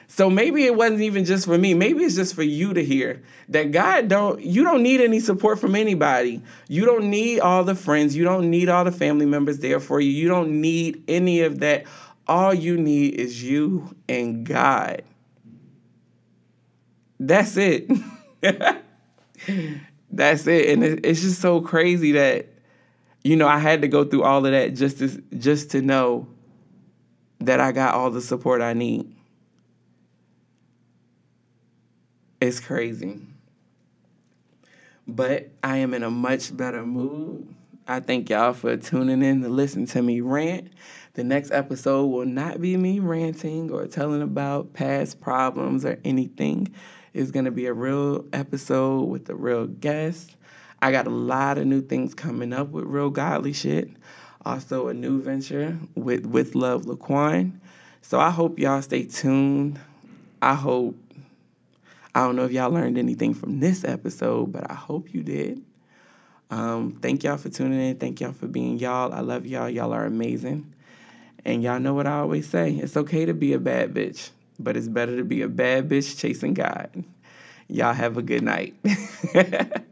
So 0.08 0.28
maybe 0.28 0.64
it 0.64 0.74
wasn't 0.74 1.02
even 1.02 1.24
just 1.24 1.46
for 1.46 1.56
me. 1.56 1.72
Maybe 1.72 2.02
it's 2.02 2.16
just 2.16 2.34
for 2.34 2.42
you 2.42 2.74
to 2.74 2.84
hear 2.84 3.22
that 3.48 3.70
God 3.70 4.08
don't 4.08 4.40
you 4.40 4.64
don't 4.64 4.82
need 4.82 5.00
any 5.00 5.20
support 5.20 5.60
from 5.60 5.76
anybody. 5.76 6.42
You 6.68 6.84
don't 6.84 7.08
need 7.10 7.38
all 7.40 7.62
the 7.62 7.76
friends, 7.76 8.16
you 8.16 8.24
don't 8.24 8.50
need 8.50 8.68
all 8.68 8.84
the 8.84 8.92
family 8.92 9.26
members 9.26 9.60
there 9.60 9.78
for 9.78 10.00
you. 10.00 10.10
You 10.10 10.28
don't 10.28 10.60
need 10.60 11.04
any 11.06 11.42
of 11.42 11.60
that. 11.60 11.84
All 12.30 12.54
you 12.54 12.78
need 12.78 13.16
is 13.20 13.42
you 13.42 13.94
and 14.08 14.46
God. 14.46 15.02
That's 17.18 17.56
it. 17.56 17.90
That's 20.10 20.46
it. 20.46 20.68
And 20.70 21.04
it's 21.04 21.20
just 21.20 21.40
so 21.40 21.60
crazy 21.60 22.12
that 22.12 22.46
you 23.22 23.36
know, 23.36 23.48
I 23.48 23.58
had 23.58 23.82
to 23.82 23.88
go 23.88 24.04
through 24.04 24.22
all 24.22 24.46
of 24.46 24.52
that 24.52 24.74
just 24.74 24.98
to 24.98 25.08
just 25.36 25.72
to 25.72 25.82
know 25.82 26.26
that 27.40 27.60
I 27.60 27.72
got 27.72 27.94
all 27.94 28.10
the 28.10 28.20
support 28.20 28.62
I 28.62 28.72
need. 28.72 29.14
It's 32.40 32.60
crazy. 32.60 33.20
But 35.06 35.50
I 35.62 35.78
am 35.78 35.92
in 35.92 36.02
a 36.02 36.10
much 36.10 36.56
better 36.56 36.86
mood. 36.86 37.54
I 37.86 38.00
thank 38.00 38.30
y'all 38.30 38.52
for 38.52 38.76
tuning 38.76 39.22
in 39.22 39.42
to 39.42 39.48
listen 39.48 39.84
to 39.86 40.02
me 40.02 40.20
rant. 40.20 40.72
The 41.14 41.24
next 41.24 41.50
episode 41.50 42.06
will 42.06 42.26
not 42.26 42.60
be 42.60 42.76
me 42.76 43.00
ranting 43.00 43.70
or 43.72 43.86
telling 43.86 44.22
about 44.22 44.72
past 44.72 45.20
problems 45.20 45.84
or 45.84 45.98
anything. 46.04 46.72
It's 47.12 47.32
going 47.32 47.46
to 47.46 47.50
be 47.50 47.66
a 47.66 47.72
real 47.72 48.24
episode 48.32 49.08
with 49.08 49.28
a 49.28 49.34
real 49.34 49.66
guest. 49.66 50.36
I 50.80 50.92
got 50.92 51.08
a 51.08 51.10
lot 51.10 51.58
of 51.58 51.66
new 51.66 51.82
things 51.82 52.14
coming 52.14 52.52
up 52.52 52.68
with 52.68 52.84
real 52.84 53.10
godly 53.10 53.52
shit. 53.52 53.90
Also, 54.46 54.88
a 54.88 54.94
new 54.94 55.20
venture 55.20 55.76
with 55.96 56.24
with 56.26 56.54
Love 56.54 56.82
Laquan. 56.82 57.58
So 58.02 58.18
I 58.20 58.30
hope 58.30 58.58
y'all 58.58 58.80
stay 58.80 59.04
tuned. 59.04 59.78
I 60.40 60.54
hope 60.54 60.96
I 62.14 62.20
don't 62.20 62.36
know 62.36 62.44
if 62.44 62.52
y'all 62.52 62.70
learned 62.70 62.98
anything 62.98 63.34
from 63.34 63.60
this 63.60 63.84
episode, 63.84 64.52
but 64.52 64.70
I 64.70 64.74
hope 64.74 65.12
you 65.12 65.22
did. 65.22 65.62
Um, 66.50 66.98
thank 67.02 67.22
y'all 67.22 67.36
for 67.36 67.50
tuning 67.50 67.80
in. 67.80 67.96
Thank 67.98 68.20
y'all 68.20 68.32
for 68.32 68.46
being 68.48 68.78
y'all. 68.78 69.12
I 69.12 69.20
love 69.20 69.46
y'all. 69.46 69.68
Y'all 69.68 69.92
are 69.92 70.06
amazing. 70.06 70.72
And 71.44 71.62
y'all 71.62 71.80
know 71.80 71.94
what 71.94 72.06
I 72.06 72.18
always 72.18 72.48
say 72.48 72.72
it's 72.72 72.96
okay 72.96 73.24
to 73.26 73.34
be 73.34 73.52
a 73.52 73.58
bad 73.58 73.94
bitch, 73.94 74.30
but 74.58 74.76
it's 74.76 74.88
better 74.88 75.16
to 75.16 75.24
be 75.24 75.42
a 75.42 75.48
bad 75.48 75.88
bitch 75.88 76.18
chasing 76.18 76.54
God. 76.54 77.04
Y'all 77.68 77.94
have 77.94 78.16
a 78.16 78.22
good 78.22 78.42
night. 78.42 78.74